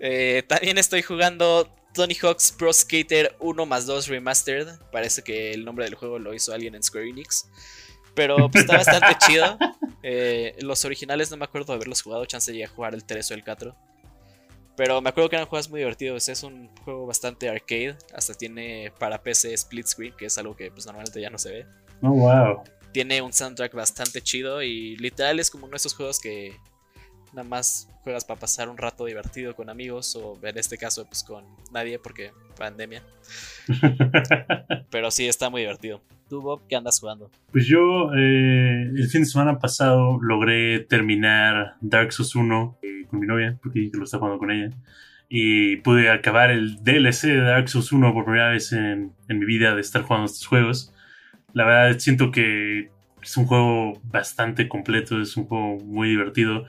eh, 0.00 0.42
también 0.46 0.76
estoy 0.76 1.00
jugando 1.00 1.74
Tony 1.92 2.14
Hawk's 2.14 2.52
Pro 2.52 2.72
Skater 2.72 3.36
1 3.40 3.66
más 3.66 3.86
2 3.86 4.08
Remastered. 4.08 4.68
Parece 4.92 5.22
que 5.22 5.52
el 5.52 5.64
nombre 5.64 5.84
del 5.84 5.94
juego 5.94 6.18
lo 6.18 6.34
hizo 6.34 6.52
alguien 6.52 6.74
en 6.74 6.82
Square 6.82 7.08
Enix. 7.08 7.48
Pero 8.14 8.50
pues, 8.50 8.64
está 8.64 8.76
bastante 8.76 9.16
chido. 9.26 9.58
Eh, 10.02 10.56
los 10.60 10.84
originales 10.84 11.30
no 11.30 11.36
me 11.36 11.44
acuerdo 11.44 11.72
de 11.72 11.76
haberlos 11.76 12.02
jugado. 12.02 12.24
Chance 12.26 12.52
llegué 12.52 12.64
a 12.64 12.68
jugar 12.68 12.94
el 12.94 13.04
3 13.04 13.30
o 13.30 13.34
el 13.34 13.44
4. 13.44 13.76
Pero 14.76 15.00
me 15.00 15.10
acuerdo 15.10 15.28
que 15.28 15.36
eran 15.36 15.48
juegos 15.48 15.68
muy 15.68 15.80
divertidos. 15.80 16.28
Es 16.28 16.42
un 16.42 16.68
juego 16.84 17.06
bastante 17.06 17.48
arcade. 17.48 17.96
Hasta 18.14 18.34
tiene 18.34 18.92
para 18.98 19.22
PC 19.22 19.52
split 19.54 19.86
screen, 19.86 20.14
que 20.16 20.26
es 20.26 20.38
algo 20.38 20.56
que 20.56 20.70
pues, 20.70 20.86
normalmente 20.86 21.20
ya 21.20 21.30
no 21.30 21.38
se 21.38 21.50
ve. 21.50 21.66
Oh, 22.02 22.10
wow. 22.10 22.62
Tiene 22.92 23.20
un 23.20 23.32
soundtrack 23.32 23.74
bastante 23.74 24.22
chido. 24.22 24.62
Y 24.62 24.96
literal 24.96 25.40
es 25.40 25.50
como 25.50 25.64
uno 25.64 25.72
de 25.72 25.78
esos 25.78 25.94
juegos 25.94 26.18
que 26.18 26.56
nada 27.32 27.48
más 27.48 27.88
juegas 28.02 28.24
para 28.24 28.40
pasar 28.40 28.68
un 28.68 28.76
rato 28.76 29.04
divertido 29.04 29.54
con 29.54 29.70
amigos. 29.70 30.16
O 30.16 30.38
en 30.42 30.58
este 30.58 30.78
caso, 30.78 31.06
pues 31.06 31.22
con 31.22 31.44
nadie, 31.72 31.98
porque 31.98 32.32
pandemia. 32.56 33.02
Pero 34.90 35.10
sí, 35.10 35.26
está 35.26 35.50
muy 35.50 35.62
divertido. 35.62 36.02
¿Tú, 36.28 36.40
Bob, 36.40 36.62
qué 36.68 36.76
andas 36.76 37.00
jugando? 37.00 37.30
Pues 37.50 37.66
yo 37.66 38.12
eh, 38.14 38.90
el 38.94 39.08
fin 39.08 39.22
de 39.22 39.26
semana 39.26 39.58
pasado 39.58 40.18
logré 40.22 40.80
terminar 40.80 41.74
Dark 41.80 42.12
Souls 42.12 42.36
1 42.36 42.78
eh, 42.82 43.06
con 43.08 43.20
mi 43.20 43.26
novia, 43.26 43.58
porque 43.60 43.90
lo 43.92 44.04
estaba 44.04 44.20
jugando 44.20 44.38
con 44.38 44.50
ella. 44.50 44.70
Y 45.28 45.76
pude 45.78 46.10
acabar 46.10 46.50
el 46.50 46.82
DLC 46.82 47.22
de 47.28 47.40
Dark 47.40 47.68
Souls 47.68 47.92
1 47.92 48.12
por 48.14 48.24
primera 48.24 48.50
vez 48.50 48.72
en, 48.72 49.12
en 49.28 49.38
mi 49.38 49.46
vida 49.46 49.74
de 49.74 49.80
estar 49.80 50.02
jugando 50.02 50.26
estos 50.26 50.46
juegos. 50.46 50.94
La 51.52 51.64
verdad 51.64 51.98
siento 51.98 52.30
que 52.30 52.90
es 53.22 53.36
un 53.36 53.46
juego 53.46 54.00
bastante 54.04 54.68
completo, 54.68 55.20
es 55.20 55.36
un 55.36 55.46
juego 55.46 55.78
muy 55.84 56.10
divertido. 56.10 56.66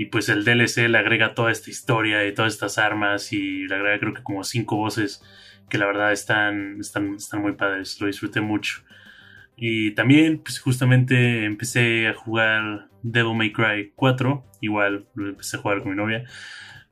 Y 0.00 0.06
pues 0.06 0.30
el 0.30 0.46
DLC 0.46 0.88
le 0.88 0.96
agrega 0.96 1.34
toda 1.34 1.52
esta 1.52 1.68
historia 1.68 2.26
y 2.26 2.32
todas 2.32 2.54
estas 2.54 2.78
armas 2.78 3.34
y 3.34 3.66
le 3.66 3.74
agrega 3.74 3.98
creo 3.98 4.14
que 4.14 4.22
como 4.22 4.44
cinco 4.44 4.76
voces 4.76 5.22
que 5.68 5.76
la 5.76 5.84
verdad 5.84 6.10
están, 6.10 6.80
están, 6.80 7.16
están 7.16 7.42
muy 7.42 7.52
padres, 7.52 8.00
lo 8.00 8.06
disfruté 8.06 8.40
mucho. 8.40 8.80
Y 9.58 9.90
también 9.90 10.38
pues 10.38 10.58
justamente 10.58 11.44
empecé 11.44 12.08
a 12.08 12.14
jugar 12.14 12.88
Devil 13.02 13.36
May 13.36 13.52
Cry 13.52 13.92
4, 13.94 14.42
igual 14.62 15.06
lo 15.14 15.28
empecé 15.28 15.58
a 15.58 15.60
jugar 15.60 15.82
con 15.82 15.90
mi 15.90 15.98
novia. 15.98 16.24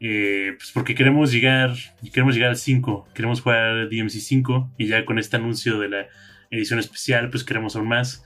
Eh, 0.01 0.53
pues 0.59 0.71
porque 0.73 0.95
queremos 0.95 1.33
llegar, 1.33 1.77
queremos 2.13 2.35
llegar 2.35 2.51
al 2.51 2.57
5, 2.57 3.09
queremos 3.15 3.41
jugar 3.41 3.89
DMC 3.89 4.21
5 4.21 4.75
y 4.77 4.87
ya 4.87 5.07
con 5.07 5.19
este 5.19 5.37
anuncio 5.37 5.79
de 5.79 5.89
la 5.89 6.09
edición 6.51 6.79
especial 6.79 7.31
pues 7.31 7.43
queremos 7.43 7.75
aún 7.75 7.89
más 7.89 8.23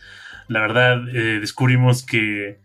la 0.49 0.61
verdad 0.61 1.09
eh, 1.09 1.38
descubrimos 1.40 2.05
que 2.05 2.59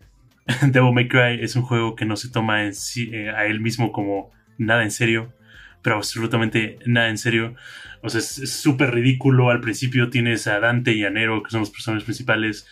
Devil 0.62 0.92
May 0.92 1.08
Cry 1.08 1.42
es 1.42 1.56
un 1.56 1.62
juego 1.62 1.94
que 1.94 2.06
no 2.06 2.16
se 2.16 2.30
toma 2.30 2.64
en 2.64 2.72
eh, 3.12 3.30
a 3.30 3.44
él 3.46 3.60
mismo 3.60 3.92
como 3.92 4.30
nada 4.56 4.82
en 4.82 4.90
serio, 4.90 5.34
pero 5.82 5.96
absolutamente 5.96 6.78
nada 6.86 7.08
en 7.08 7.18
serio. 7.18 7.54
O 8.02 8.08
sea, 8.08 8.20
es 8.20 8.52
súper 8.52 8.94
ridículo. 8.94 9.50
Al 9.50 9.60
principio 9.60 10.08
tienes 10.08 10.46
a 10.46 10.60
Dante 10.60 10.92
y 10.92 11.04
a 11.04 11.10
Nero, 11.10 11.42
que 11.42 11.50
son 11.50 11.60
los 11.60 11.70
personajes 11.70 12.04
principales, 12.04 12.66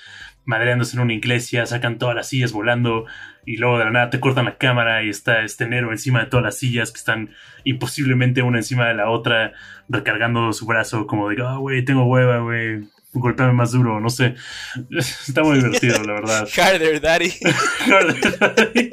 madreándose 0.45 0.97
en 0.97 1.03
una 1.03 1.13
iglesia, 1.13 1.67
sacan 1.67 1.99
todas 1.99 2.15
las 2.15 2.29
sillas 2.29 2.53
volando 2.53 3.05
y 3.45 3.57
luego 3.57 3.79
de 3.79 3.85
la 3.85 3.91
nada 3.91 4.11
te 4.11 4.21
cortan 4.21 4.45
la 4.47 4.59
cámara 4.59 5.03
y 5.03 5.09
está 5.09 5.43
este 5.43 5.69
Nero 5.69 5.91
encima 5.91 6.21
de 6.21 6.27
todas 6.27 6.45
las 6.45 6.59
sillas 6.59 6.93
que 6.93 6.99
están 6.99 7.31
imposiblemente 7.65 8.43
una 8.43 8.59
encima 8.59 8.87
de 8.87 8.95
la 8.95 9.11
otra, 9.11 9.53
recargando 9.89 10.53
su 10.53 10.67
brazo 10.67 11.07
como 11.07 11.29
de, 11.29 11.37
ah, 11.45 11.57
güey, 11.57 11.85
tengo 11.85 12.05
hueva, 12.07 12.39
güey, 12.39 12.81
golpeame 13.21 13.53
más 13.53 13.73
duro, 13.73 14.01
no 14.01 14.11
sé. 14.11 14.35
Está 14.91 15.43
muy 15.43 15.59
divertido, 15.59 16.03
la 16.03 16.13
verdad. 16.15 16.49
Harder, 16.57 17.01
Daddy. 17.01 17.33
Harder, 17.87 18.39
Daddy. 18.39 18.93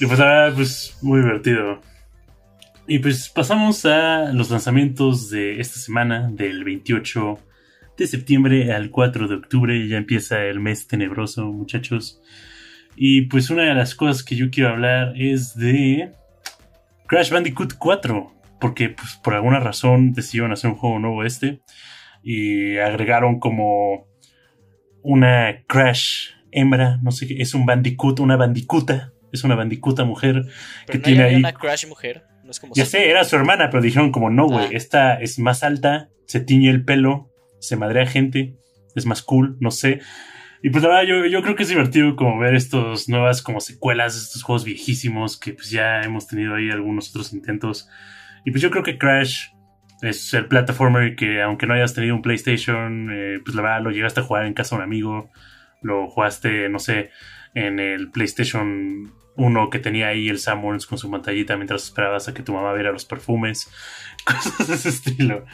y 0.00 0.06
pues, 0.06 0.20
ahora, 0.20 0.52
pues, 0.54 0.96
muy 1.02 1.20
divertido. 1.20 1.80
Y 2.88 3.00
pues 3.00 3.28
pasamos 3.28 3.84
a 3.84 4.32
los 4.32 4.50
lanzamientos 4.50 5.28
de 5.28 5.60
esta 5.60 5.80
semana, 5.80 6.30
del 6.30 6.62
28 6.62 7.38
de 7.98 8.06
septiembre 8.06 8.72
al 8.72 8.90
4 8.90 9.26
de 9.26 9.34
octubre. 9.34 9.88
Ya 9.88 9.96
empieza 9.96 10.44
el 10.44 10.60
mes 10.60 10.86
tenebroso, 10.86 11.46
muchachos. 11.46 12.20
Y 12.94 13.22
pues 13.22 13.50
una 13.50 13.64
de 13.64 13.74
las 13.74 13.96
cosas 13.96 14.22
que 14.22 14.36
yo 14.36 14.50
quiero 14.50 14.70
hablar 14.70 15.14
es 15.16 15.56
de 15.56 16.12
Crash 17.08 17.30
Bandicoot 17.30 17.74
4. 17.76 18.32
Porque 18.60 18.90
pues, 18.90 19.16
por 19.16 19.34
alguna 19.34 19.58
razón 19.58 20.12
decidieron 20.12 20.52
hacer 20.52 20.70
un 20.70 20.76
juego 20.76 21.00
nuevo 21.00 21.24
este 21.24 21.62
y 22.28 22.76
agregaron 22.78 23.38
como 23.38 24.08
una 25.00 25.62
Crash 25.68 26.30
hembra, 26.50 26.98
no 27.00 27.12
sé 27.12 27.28
qué, 27.28 27.40
es 27.40 27.54
un 27.54 27.66
bandicoot, 27.66 28.18
una 28.18 28.36
bandicuta, 28.36 29.12
es 29.32 29.44
una 29.44 29.54
bandicuta 29.54 30.02
mujer 30.02 30.44
que 30.88 30.98
tiene 30.98 31.22
ahí. 31.22 31.36
una 31.36 31.52
Crash 31.52 31.86
mujer, 31.86 32.24
no 32.42 32.50
es 32.50 32.58
como 32.58 32.74
Ya 32.74 32.84
sé, 32.84 33.08
era 33.10 33.22
su 33.22 33.36
hermana, 33.36 33.70
pero 33.70 33.80
dijeron 33.80 34.10
como 34.10 34.28
no, 34.28 34.48
güey, 34.48 34.64
ah. 34.64 34.70
esta 34.72 35.14
es 35.14 35.38
más 35.38 35.62
alta, 35.62 36.10
se 36.26 36.40
tiñe 36.40 36.68
el 36.68 36.84
pelo, 36.84 37.30
se 37.60 37.76
madrea 37.76 38.06
gente, 38.06 38.56
es 38.96 39.06
más 39.06 39.22
cool, 39.22 39.56
no 39.60 39.70
sé. 39.70 40.00
Y 40.64 40.70
pues 40.70 40.82
la 40.82 40.88
verdad, 40.88 41.04
yo, 41.04 41.26
yo 41.26 41.42
creo 41.42 41.54
que 41.54 41.62
es 41.62 41.68
divertido 41.68 42.16
como 42.16 42.40
ver 42.40 42.56
estos 42.56 43.08
nuevas 43.08 43.40
como 43.40 43.60
secuelas, 43.60 44.16
estos 44.16 44.42
juegos 44.42 44.64
viejísimos 44.64 45.38
que 45.38 45.52
pues 45.52 45.70
ya 45.70 46.00
hemos 46.00 46.26
tenido 46.26 46.56
ahí 46.56 46.70
algunos 46.70 47.10
otros 47.10 47.32
intentos. 47.32 47.88
Y 48.44 48.50
pues 48.50 48.62
yo 48.62 48.72
creo 48.72 48.82
que 48.82 48.98
Crash 48.98 49.50
es 50.02 50.34
el 50.34 50.46
platformer 50.46 51.16
que 51.16 51.42
aunque 51.42 51.66
no 51.66 51.74
hayas 51.74 51.94
tenido 51.94 52.14
un 52.14 52.22
PlayStation, 52.22 53.10
eh, 53.12 53.40
pues 53.44 53.54
la 53.54 53.62
verdad 53.62 53.82
lo 53.82 53.90
llegaste 53.90 54.20
a 54.20 54.24
jugar 54.24 54.46
en 54.46 54.54
casa 54.54 54.76
de 54.76 54.82
un 54.82 54.84
amigo, 54.84 55.30
lo 55.82 56.08
jugaste, 56.08 56.68
no 56.68 56.78
sé, 56.78 57.10
en 57.54 57.78
el 57.80 58.10
PlayStation 58.10 59.12
1 59.36 59.70
que 59.70 59.78
tenía 59.78 60.08
ahí 60.08 60.28
el 60.28 60.38
Samuels 60.38 60.86
con 60.86 60.98
su 60.98 61.10
pantallita 61.10 61.56
mientras 61.56 61.84
esperabas 61.84 62.28
a 62.28 62.34
que 62.34 62.42
tu 62.42 62.52
mamá 62.52 62.72
viera 62.74 62.92
los 62.92 63.04
perfumes, 63.04 63.70
cosas 64.24 64.68
de 64.68 64.74
ese 64.74 64.88
estilo. 64.88 65.44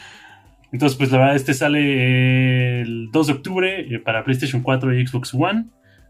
Entonces, 0.71 0.97
pues 0.97 1.11
la 1.11 1.19
verdad, 1.19 1.35
este 1.35 1.53
sale 1.53 2.81
el 2.81 3.11
2 3.11 3.27
de 3.27 3.33
octubre 3.33 3.95
eh, 3.95 3.99
para 3.99 4.23
PlayStation 4.23 4.63
4 4.63 4.93
y 4.95 5.05
Xbox 5.05 5.33
One. 5.33 5.67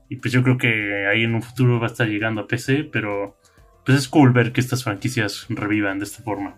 Y 0.10 0.18
pues 0.18 0.32
yo 0.32 0.42
creo 0.42 0.58
que 0.58 1.08
ahí 1.08 1.24
en 1.24 1.36
un 1.36 1.42
futuro 1.42 1.80
va 1.80 1.88
a 1.88 1.90
estar 1.90 2.08
llegando 2.08 2.42
a 2.42 2.48
PC, 2.48 2.86
pero 2.86 3.38
pues 3.86 3.98
es 3.98 4.08
cool 4.08 4.32
ver 4.32 4.54
que 4.54 4.62
estas 4.62 4.84
franquicias 4.84 5.48
revivan 5.50 6.00
de 6.00 6.06
esta 6.06 6.24
forma. 6.24 6.56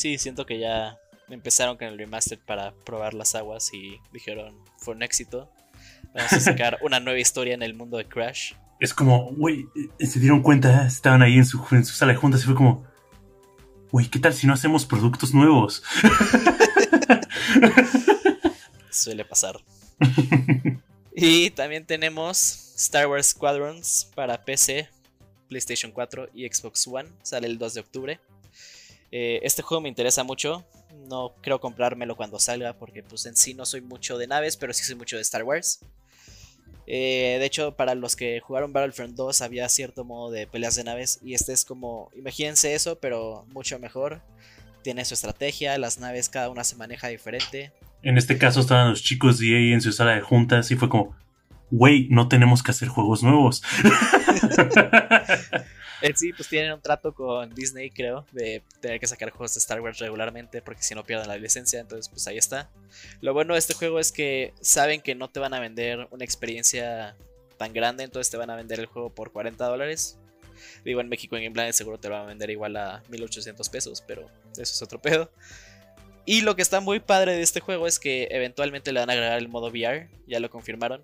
Sí, 0.00 0.16
siento 0.16 0.46
que 0.46 0.58
ya 0.58 0.98
empezaron 1.28 1.76
con 1.76 1.86
el 1.86 1.98
remaster 1.98 2.38
para 2.38 2.72
probar 2.86 3.12
las 3.12 3.34
aguas 3.34 3.70
y 3.74 3.98
dijeron, 4.14 4.56
fue 4.78 4.94
un 4.94 5.02
éxito. 5.02 5.52
Vamos 6.14 6.32
a 6.32 6.40
sacar 6.40 6.78
una 6.80 7.00
nueva 7.00 7.18
historia 7.18 7.52
en 7.52 7.62
el 7.62 7.74
mundo 7.74 7.98
de 7.98 8.06
Crash. 8.06 8.54
Es 8.80 8.94
como, 8.94 9.30
güey, 9.34 9.66
eh, 9.98 10.06
se 10.06 10.18
dieron 10.18 10.40
cuenta, 10.40 10.86
estaban 10.86 11.20
ahí 11.20 11.34
en 11.34 11.44
su, 11.44 11.62
en 11.72 11.84
su 11.84 11.92
sala 11.92 12.12
de 12.12 12.18
juntas 12.18 12.40
y 12.40 12.46
fue 12.46 12.54
como, 12.54 12.86
güey, 13.92 14.08
¿qué 14.08 14.18
tal 14.18 14.32
si 14.32 14.46
no 14.46 14.54
hacemos 14.54 14.86
productos 14.86 15.34
nuevos? 15.34 15.82
Suele 18.90 19.26
pasar. 19.26 19.60
y 21.14 21.50
también 21.50 21.84
tenemos 21.84 22.72
Star 22.74 23.06
Wars 23.06 23.26
Squadrons 23.26 24.10
para 24.14 24.46
PC, 24.46 24.88
PlayStation 25.50 25.92
4 25.92 26.30
y 26.32 26.48
Xbox 26.48 26.86
One. 26.86 27.10
Sale 27.22 27.46
el 27.46 27.58
2 27.58 27.74
de 27.74 27.80
octubre. 27.80 28.20
Eh, 29.12 29.40
este 29.42 29.62
juego 29.62 29.80
me 29.80 29.88
interesa 29.88 30.24
mucho. 30.24 30.64
No 31.08 31.34
creo 31.40 31.60
comprármelo 31.60 32.16
cuando 32.16 32.38
salga 32.38 32.74
porque 32.74 33.02
pues 33.02 33.26
en 33.26 33.36
sí 33.36 33.54
no 33.54 33.66
soy 33.66 33.80
mucho 33.80 34.18
de 34.18 34.26
naves, 34.26 34.56
pero 34.56 34.72
sí 34.72 34.84
soy 34.84 34.94
mucho 34.94 35.16
de 35.16 35.22
Star 35.22 35.42
Wars. 35.42 35.80
Eh, 36.86 37.36
de 37.38 37.46
hecho, 37.46 37.76
para 37.76 37.94
los 37.94 38.16
que 38.16 38.40
jugaron 38.40 38.72
Battlefront 38.72 39.14
2 39.14 39.42
había 39.42 39.68
cierto 39.68 40.04
modo 40.04 40.30
de 40.30 40.46
peleas 40.46 40.74
de 40.74 40.84
naves 40.84 41.20
y 41.22 41.34
este 41.34 41.52
es 41.52 41.64
como, 41.64 42.10
imagínense 42.16 42.74
eso, 42.74 42.98
pero 42.98 43.46
mucho 43.52 43.78
mejor. 43.78 44.20
Tiene 44.82 45.04
su 45.04 45.14
estrategia, 45.14 45.76
las 45.78 45.98
naves 45.98 46.28
cada 46.28 46.48
una 46.48 46.64
se 46.64 46.74
maneja 46.74 47.08
diferente. 47.08 47.72
En 48.02 48.16
este 48.16 48.38
caso 48.38 48.60
estaban 48.60 48.90
los 48.90 49.02
chicos 49.02 49.38
de 49.38 49.48
EA 49.48 49.74
en 49.74 49.82
su 49.82 49.92
sala 49.92 50.14
de 50.14 50.22
juntas 50.22 50.70
y 50.70 50.76
fue 50.76 50.88
como, 50.88 51.14
wey, 51.70 52.08
no 52.10 52.28
tenemos 52.28 52.62
que 52.62 52.70
hacer 52.70 52.88
juegos 52.88 53.22
nuevos. 53.22 53.62
sí, 56.14 56.32
pues 56.32 56.48
tienen 56.48 56.72
un 56.72 56.80
trato 56.80 57.14
con 57.14 57.54
Disney, 57.54 57.90
creo, 57.90 58.26
de 58.32 58.62
tener 58.80 59.00
que 59.00 59.06
sacar 59.06 59.30
juegos 59.30 59.54
de 59.54 59.58
Star 59.58 59.80
Wars 59.80 59.98
regularmente 59.98 60.62
porque 60.62 60.82
si 60.82 60.94
no 60.94 61.04
pierden 61.04 61.28
la 61.28 61.36
licencia, 61.36 61.80
entonces 61.80 62.08
pues 62.08 62.26
ahí 62.26 62.38
está. 62.38 62.70
Lo 63.20 63.34
bueno 63.34 63.54
de 63.54 63.58
este 63.58 63.74
juego 63.74 63.98
es 63.98 64.12
que 64.12 64.54
saben 64.60 65.00
que 65.00 65.14
no 65.14 65.28
te 65.30 65.40
van 65.40 65.54
a 65.54 65.60
vender 65.60 66.08
una 66.10 66.24
experiencia 66.24 67.16
tan 67.56 67.72
grande, 67.72 68.04
entonces 68.04 68.30
te 68.30 68.36
van 68.36 68.50
a 68.50 68.56
vender 68.56 68.80
el 68.80 68.86
juego 68.86 69.14
por 69.14 69.32
40 69.32 69.64
dólares. 69.66 70.18
Digo, 70.84 71.00
en 71.00 71.08
México 71.08 71.36
en 71.36 71.52
Game 71.52 71.72
seguro 71.72 71.98
te 71.98 72.08
lo 72.08 72.14
van 72.14 72.24
a 72.24 72.28
vender 72.28 72.50
igual 72.50 72.76
a 72.76 73.02
1800 73.08 73.68
pesos, 73.68 74.02
pero 74.06 74.30
eso 74.52 74.62
es 74.62 74.82
otro 74.82 75.00
pedo. 75.00 75.30
Y 76.24 76.42
lo 76.42 76.54
que 76.54 76.62
está 76.62 76.80
muy 76.80 77.00
padre 77.00 77.32
de 77.32 77.42
este 77.42 77.60
juego 77.60 77.86
es 77.86 77.98
que 77.98 78.28
eventualmente 78.30 78.92
le 78.92 79.00
van 79.00 79.10
a 79.10 79.14
agregar 79.14 79.38
el 79.38 79.48
modo 79.48 79.68
VR, 79.68 80.08
ya 80.26 80.38
lo 80.40 80.50
confirmaron. 80.50 81.02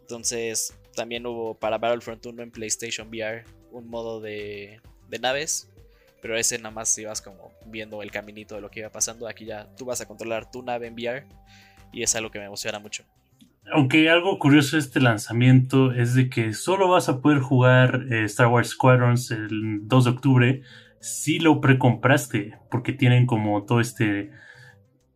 Entonces, 0.00 0.72
también 0.94 1.26
hubo 1.26 1.54
para 1.54 1.78
Battlefront 1.78 2.24
1 2.24 2.42
en 2.42 2.50
PlayStation 2.50 3.08
VR 3.08 3.44
un 3.72 3.88
modo 3.88 4.20
de, 4.20 4.80
naves, 5.20 5.70
pero 6.22 6.36
ese 6.36 6.58
nada 6.58 6.70
más 6.70 6.96
ibas 6.98 7.22
como 7.22 7.52
viendo 7.66 8.02
el 8.02 8.10
caminito 8.10 8.54
de 8.54 8.60
lo 8.60 8.70
que 8.70 8.80
iba 8.80 8.90
pasando. 8.90 9.28
Aquí 9.28 9.44
ya 9.44 9.68
tú 9.76 9.84
vas 9.84 10.00
a 10.00 10.06
controlar 10.06 10.50
tu 10.50 10.62
nave 10.62 10.86
en 10.86 10.94
VR 10.94 11.24
y 11.92 12.02
es 12.02 12.14
algo 12.14 12.30
que 12.30 12.38
me 12.38 12.46
emociona 12.46 12.78
mucho. 12.78 13.04
Aunque 13.72 14.08
algo 14.08 14.38
curioso 14.38 14.76
de 14.76 14.82
este 14.82 15.00
lanzamiento 15.00 15.92
es 15.92 16.14
de 16.14 16.28
que 16.28 16.52
solo 16.52 16.88
vas 16.88 17.08
a 17.08 17.20
poder 17.20 17.40
jugar 17.40 18.06
eh, 18.10 18.24
Star 18.24 18.46
Wars 18.46 18.68
Squadrons 18.68 19.30
el 19.32 19.88
2 19.88 20.04
de 20.04 20.10
octubre 20.10 20.62
si 21.00 21.38
lo 21.38 21.60
precompraste, 21.60 22.58
porque 22.70 22.92
tienen 22.92 23.26
como 23.26 23.64
todo 23.64 23.80
este 23.80 24.30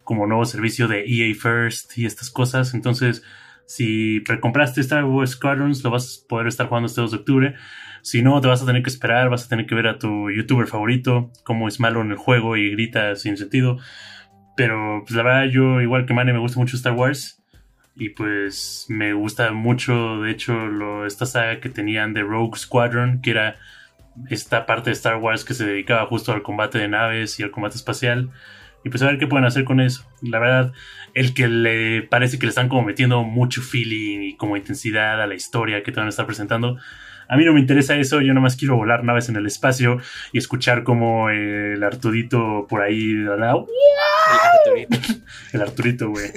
como 0.04 0.26
nuevo 0.26 0.44
servicio 0.44 0.88
de 0.88 1.04
EA 1.06 1.34
First 1.34 1.96
y 1.96 2.06
estas 2.06 2.30
cosas. 2.30 2.74
Entonces, 2.74 3.22
si 3.70 4.18
precompraste 4.18 4.80
Star 4.80 5.04
Wars 5.04 5.30
Squadrons, 5.30 5.84
lo 5.84 5.92
vas 5.92 6.24
a 6.24 6.28
poder 6.28 6.48
estar 6.48 6.66
jugando 6.66 6.88
este 6.88 7.02
2 7.02 7.12
de 7.12 7.16
octubre. 7.18 7.54
Si 8.02 8.20
no, 8.20 8.40
te 8.40 8.48
vas 8.48 8.60
a 8.60 8.66
tener 8.66 8.82
que 8.82 8.90
esperar, 8.90 9.30
vas 9.30 9.46
a 9.46 9.48
tener 9.48 9.66
que 9.66 9.76
ver 9.76 9.86
a 9.86 9.96
tu 9.96 10.28
youtuber 10.28 10.66
favorito, 10.66 11.30
cómo 11.44 11.68
es 11.68 11.78
malo 11.78 12.00
en 12.00 12.10
el 12.10 12.16
juego 12.16 12.56
y 12.56 12.72
grita 12.72 13.14
sin 13.14 13.36
sentido. 13.36 13.78
Pero 14.56 15.04
pues 15.06 15.14
la 15.14 15.22
verdad 15.22 15.44
yo, 15.44 15.80
igual 15.80 16.04
que 16.04 16.12
Mane, 16.12 16.32
me 16.32 16.40
gusta 16.40 16.58
mucho 16.58 16.74
Star 16.74 16.94
Wars. 16.94 17.44
Y 17.94 18.08
pues 18.08 18.86
me 18.88 19.12
gusta 19.12 19.52
mucho, 19.52 20.20
de 20.20 20.32
hecho, 20.32 20.52
lo, 20.66 21.06
esta 21.06 21.24
saga 21.24 21.60
que 21.60 21.68
tenían 21.68 22.12
de 22.12 22.22
Rogue 22.22 22.58
Squadron, 22.58 23.20
que 23.22 23.30
era 23.30 23.54
esta 24.30 24.66
parte 24.66 24.90
de 24.90 24.94
Star 24.94 25.18
Wars 25.18 25.44
que 25.44 25.54
se 25.54 25.64
dedicaba 25.64 26.06
justo 26.06 26.32
al 26.32 26.42
combate 26.42 26.78
de 26.78 26.88
naves 26.88 27.38
y 27.38 27.44
al 27.44 27.52
combate 27.52 27.76
espacial. 27.76 28.30
Y 28.84 28.88
pues 28.88 29.02
a 29.02 29.06
ver 29.06 29.18
qué 29.18 29.26
pueden 29.26 29.44
hacer 29.44 29.64
con 29.64 29.80
eso. 29.80 30.04
La 30.22 30.38
verdad, 30.38 30.72
el 31.14 31.34
que 31.34 31.48
le 31.48 32.02
parece 32.02 32.38
que 32.38 32.46
le 32.46 32.50
están 32.50 32.68
como 32.68 32.82
metiendo 32.82 33.22
mucho 33.24 33.62
feeling 33.62 34.20
y 34.22 34.36
como 34.36 34.56
intensidad 34.56 35.20
a 35.20 35.26
la 35.26 35.34
historia 35.34 35.82
que 35.82 35.92
te 35.92 36.00
van 36.00 36.06
a 36.06 36.10
estar 36.10 36.26
presentando, 36.26 36.78
A 37.28 37.36
mí 37.36 37.44
no 37.44 37.52
me 37.52 37.60
interesa 37.60 37.94
eso, 37.96 38.20
yo 38.20 38.34
nomás 38.34 38.56
quiero 38.56 38.74
volar 38.76 39.04
naves 39.04 39.28
en 39.28 39.36
el 39.36 39.46
espacio 39.46 40.00
y 40.32 40.38
escuchar 40.38 40.82
como 40.82 41.30
el 41.30 41.80
Arturito 41.84 42.66
por 42.68 42.82
ahí. 42.82 43.12
El 43.12 43.42
Arturito. 43.42 44.98
el 45.52 45.62
Arturito, 45.62 46.08
güey. 46.08 46.30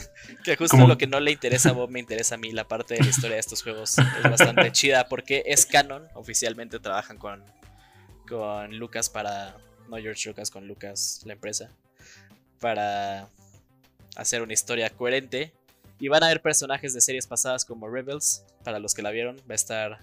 Que 0.44 0.56
justo 0.56 0.86
lo 0.86 0.98
que 0.98 1.08
no 1.08 1.20
le 1.20 1.32
interesa 1.32 1.70
a 1.70 1.72
Bob 1.72 1.90
me 1.90 2.00
interesa 2.00 2.36
a 2.36 2.38
mí, 2.38 2.52
la 2.52 2.68
parte 2.68 2.94
de 2.94 3.00
la 3.02 3.10
historia 3.10 3.36
de 3.36 3.40
estos 3.40 3.64
juegos 3.64 3.98
es 3.98 4.24
bastante 4.24 4.72
chida 4.74 5.08
porque 5.08 5.44
es 5.48 5.66
canon, 5.66 6.04
oficialmente 6.14 6.80
trabajan 6.80 7.18
con, 7.18 7.42
con 8.28 8.78
Lucas 8.78 9.10
para, 9.10 9.56
no 9.90 9.98
George 9.98 10.30
Lucas, 10.30 10.52
con 10.52 10.68
Lucas, 10.68 11.24
la 11.26 11.34
empresa, 11.34 11.72
para 12.64 13.28
hacer 14.16 14.42
una 14.42 14.54
historia 14.54 14.90
coherente. 14.90 15.52
Y 16.00 16.08
van 16.08 16.24
a 16.24 16.28
haber 16.28 16.42
personajes 16.42 16.94
de 16.94 17.02
series 17.02 17.28
pasadas 17.28 17.66
como 17.66 17.90
Rebels, 17.90 18.46
para 18.64 18.80
los 18.80 18.94
que 18.94 19.02
la 19.02 19.12
vieron, 19.12 19.36
va 19.40 19.52
a 19.52 19.56
estar 19.56 20.00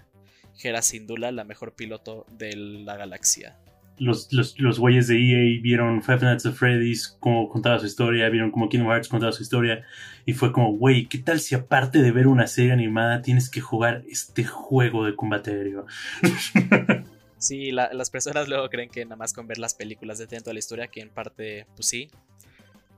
Hera 0.61 0.83
Syndulla, 0.83 1.31
la 1.31 1.43
mejor 1.43 1.73
piloto 1.73 2.27
de 2.37 2.55
la 2.55 2.97
galaxia 2.97 3.57
los, 4.01 4.33
los, 4.33 4.59
los 4.59 4.79
güeyes 4.79 5.07
de 5.07 5.15
EA 5.15 5.61
vieron 5.61 6.01
Five 6.01 6.21
Nights 6.21 6.47
at 6.47 6.53
Freddy's, 6.53 7.15
cómo 7.19 7.47
contaba 7.49 7.77
su 7.77 7.85
historia, 7.85 8.29
vieron 8.29 8.49
como 8.49 8.67
Kingdom 8.67 8.89
Hearts 8.89 9.07
contaba 9.07 9.31
su 9.31 9.43
historia, 9.43 9.85
y 10.25 10.33
fue 10.33 10.51
como, 10.51 10.75
güey, 10.75 11.05
¿qué 11.05 11.19
tal 11.19 11.39
si 11.39 11.53
aparte 11.53 12.01
de 12.01 12.11
ver 12.11 12.25
una 12.25 12.47
serie 12.47 12.71
animada 12.71 13.21
tienes 13.21 13.47
que 13.47 13.61
jugar 13.61 14.03
este 14.09 14.43
juego 14.43 15.05
de 15.05 15.15
combate 15.15 15.51
aéreo? 15.51 15.85
Sí, 17.37 17.71
las 17.71 18.11
personas 18.11 18.47
luego 18.47 18.69
creen 18.69 18.91
que 18.91 19.03
nada 19.03 19.15
más 19.15 19.33
con 19.33 19.47
ver 19.47 19.57
las 19.57 19.73
películas 19.73 20.19
de 20.19 20.27
toda 20.27 20.53
la 20.53 20.59
historia, 20.59 20.89
que 20.89 21.01
en 21.01 21.09
parte, 21.09 21.65
pues 21.75 21.87
sí, 21.87 22.11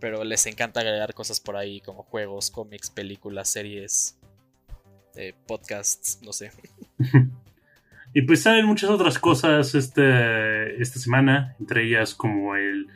pero 0.04 0.26
les 0.26 0.46
encanta 0.48 0.82
agregar 0.82 1.14
cosas 1.14 1.40
por 1.40 1.56
ahí 1.56 1.80
como 1.80 2.04
juegos, 2.04 2.52
cómics, 2.52 2.90
películas, 2.90 3.48
series, 3.48 4.20
eh, 5.16 5.34
podcasts, 5.48 6.20
no 6.22 6.34
sé. 6.34 6.52
Y 8.16 8.24
pues 8.24 8.44
salen 8.44 8.68
muchas 8.68 8.92
otras 8.92 9.18
cosas 9.18 9.74
este, 9.74 10.80
esta 10.80 11.00
semana, 11.00 11.56
entre 11.60 11.86
ellas 11.86 12.14
como 12.14 12.56
el, 12.56 12.88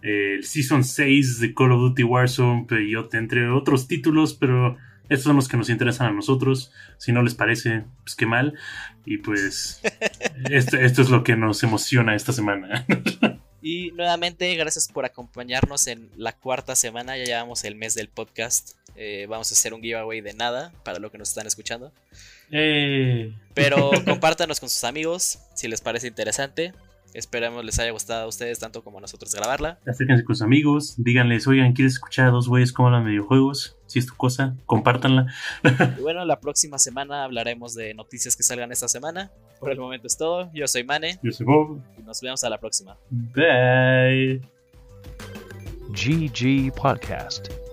el 0.00 0.42
Season 0.44 0.84
6 0.84 1.40
de 1.40 1.52
Call 1.52 1.72
of 1.72 1.80
Duty 1.80 2.02
Warzone, 2.04 2.66
entre 3.12 3.50
otros 3.50 3.88
títulos, 3.88 4.32
pero 4.32 4.78
estos 5.10 5.24
son 5.24 5.36
los 5.36 5.48
que 5.48 5.58
nos 5.58 5.68
interesan 5.68 6.06
a 6.06 6.12
nosotros. 6.12 6.72
Si 6.96 7.12
no 7.12 7.22
les 7.22 7.34
parece, 7.34 7.84
pues 8.04 8.14
qué 8.14 8.24
mal. 8.24 8.54
Y 9.04 9.18
pues 9.18 9.82
esto, 10.48 10.78
esto 10.78 11.02
es 11.02 11.10
lo 11.10 11.24
que 11.24 11.36
nos 11.36 11.62
emociona 11.62 12.14
esta 12.14 12.32
semana. 12.32 12.86
Y 13.66 13.92
nuevamente, 13.92 14.54
gracias 14.56 14.88
por 14.92 15.06
acompañarnos 15.06 15.86
en 15.86 16.10
la 16.16 16.36
cuarta 16.36 16.76
semana. 16.76 17.16
Ya 17.16 17.24
llevamos 17.24 17.64
el 17.64 17.76
mes 17.76 17.94
del 17.94 18.10
podcast. 18.10 18.72
Eh, 18.94 19.24
vamos 19.26 19.50
a 19.50 19.54
hacer 19.54 19.72
un 19.72 19.80
giveaway 19.80 20.20
de 20.20 20.34
nada 20.34 20.70
para 20.84 20.98
lo 20.98 21.10
que 21.10 21.16
nos 21.16 21.30
están 21.30 21.46
escuchando. 21.46 21.90
Eh. 22.50 23.34
Pero 23.54 23.90
compártanos 24.04 24.60
con 24.60 24.68
sus 24.68 24.84
amigos 24.84 25.38
si 25.54 25.66
les 25.66 25.80
parece 25.80 26.08
interesante. 26.08 26.74
Esperamos 27.14 27.64
les 27.64 27.78
haya 27.78 27.90
gustado 27.92 28.24
a 28.24 28.28
ustedes 28.28 28.58
tanto 28.58 28.84
como 28.84 28.98
a 28.98 29.00
nosotros 29.00 29.34
grabarla. 29.34 29.78
Acérquense 29.86 30.24
con 30.24 30.36
sus 30.36 30.42
amigos, 30.42 30.96
díganles, 30.98 31.46
oigan, 31.46 31.72
¿quieres 31.72 31.94
escuchar 31.94 32.26
a 32.26 32.30
dos 32.32 32.48
güeyes 32.48 32.70
cómo 32.70 32.88
hablan 32.88 33.04
de 33.04 33.12
videojuegos? 33.12 33.78
Si 33.94 34.00
es 34.00 34.06
tu 34.06 34.16
cosa, 34.16 34.56
compártanla. 34.66 35.32
y 35.96 36.00
bueno, 36.02 36.24
la 36.24 36.40
próxima 36.40 36.80
semana 36.80 37.22
hablaremos 37.22 37.76
de 37.76 37.94
noticias 37.94 38.34
que 38.34 38.42
salgan 38.42 38.72
esta 38.72 38.88
semana. 38.88 39.30
Por 39.60 39.70
el 39.70 39.78
momento 39.78 40.08
es 40.08 40.16
todo. 40.16 40.50
Yo 40.52 40.66
soy 40.66 40.82
Mane. 40.82 41.20
Yo 41.22 41.30
soy 41.30 41.46
Bob. 41.46 41.80
Y 41.96 42.02
nos 42.02 42.20
vemos 42.20 42.42
a 42.42 42.50
la 42.50 42.58
próxima. 42.58 42.96
Bye. 43.08 44.40
GG 45.90 46.74
Podcast. 46.74 47.63